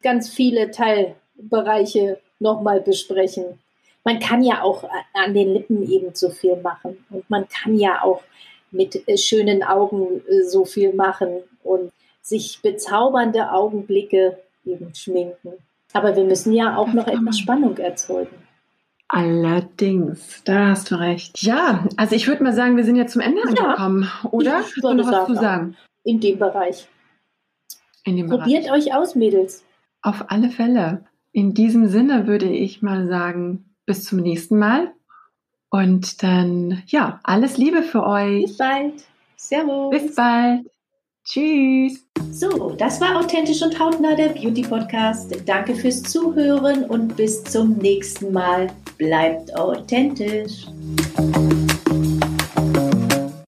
ganz 0.02 0.30
viele 0.30 0.70
Teilbereiche 0.70 2.20
nochmal 2.38 2.80
besprechen. 2.80 3.60
Man 4.04 4.18
kann 4.18 4.42
ja 4.42 4.62
auch 4.62 4.84
an 5.12 5.34
den 5.34 5.52
Lippen 5.52 5.90
eben 5.90 6.14
so 6.14 6.30
viel 6.30 6.56
machen 6.56 7.04
und 7.10 7.28
man 7.28 7.46
kann 7.48 7.78
ja 7.78 8.02
auch 8.02 8.22
mit 8.70 9.08
äh, 9.08 9.16
schönen 9.16 9.62
Augen 9.62 10.22
äh, 10.28 10.44
so 10.44 10.64
viel 10.64 10.92
machen 10.94 11.28
und 11.62 11.92
sich 12.22 12.60
bezaubernde 12.62 13.52
Augenblicke 13.52 14.38
eben 14.64 14.94
schminken. 14.94 15.52
Aber 15.92 16.14
wir 16.14 16.24
müssen 16.24 16.52
ja 16.52 16.76
auch 16.76 16.92
noch 16.92 17.06
etwas 17.06 17.38
Spannung 17.38 17.76
erzeugen. 17.78 18.36
Allerdings, 19.08 20.42
da 20.44 20.68
hast 20.68 20.90
du 20.90 20.96
recht. 20.96 21.42
Ja, 21.42 21.86
also 21.96 22.14
ich 22.14 22.28
würde 22.28 22.42
mal 22.42 22.52
sagen, 22.52 22.76
wir 22.76 22.84
sind 22.84 22.96
jetzt 22.96 23.14
zum 23.14 23.22
Ende 23.22 23.40
angekommen, 23.42 24.10
oder? 24.30 24.60
Ich 24.60 24.82
würde 24.82 24.96
noch 24.96 25.10
was 25.10 25.26
zu 25.26 25.34
sagen. 25.34 25.76
In 26.04 26.20
dem 26.20 26.38
Bereich. 26.38 26.86
In 28.04 28.18
dem 28.18 28.28
Probiert 28.28 28.64
Bereich. 28.64 28.88
euch 28.88 28.94
aus, 28.94 29.14
Mädels. 29.14 29.64
Auf 30.02 30.30
alle 30.30 30.50
Fälle. 30.50 31.04
In 31.32 31.54
diesem 31.54 31.88
Sinne 31.88 32.26
würde 32.26 32.50
ich 32.50 32.82
mal 32.82 33.08
sagen, 33.08 33.74
bis 33.86 34.04
zum 34.04 34.18
nächsten 34.18 34.58
Mal. 34.58 34.92
Und 35.70 36.22
dann, 36.22 36.82
ja, 36.86 37.20
alles 37.24 37.58
Liebe 37.58 37.82
für 37.82 38.04
euch. 38.04 38.46
Bis 38.46 38.56
bald. 38.56 38.94
Servus. 39.36 39.90
Bis 39.90 40.14
bald. 40.14 40.66
Tschüss. 41.24 42.06
So, 42.32 42.70
das 42.70 43.00
war 43.02 43.18
Authentisch 43.18 43.60
und 43.62 43.78
Hautnah, 43.78 44.14
der 44.14 44.30
Beauty 44.30 44.62
Podcast. 44.62 45.34
Danke 45.44 45.74
fürs 45.74 46.02
Zuhören 46.02 46.84
und 46.84 47.16
bis 47.16 47.44
zum 47.44 47.76
nächsten 47.76 48.32
Mal. 48.32 48.68
Bleibt 48.96 49.54
authentisch. 49.54 50.66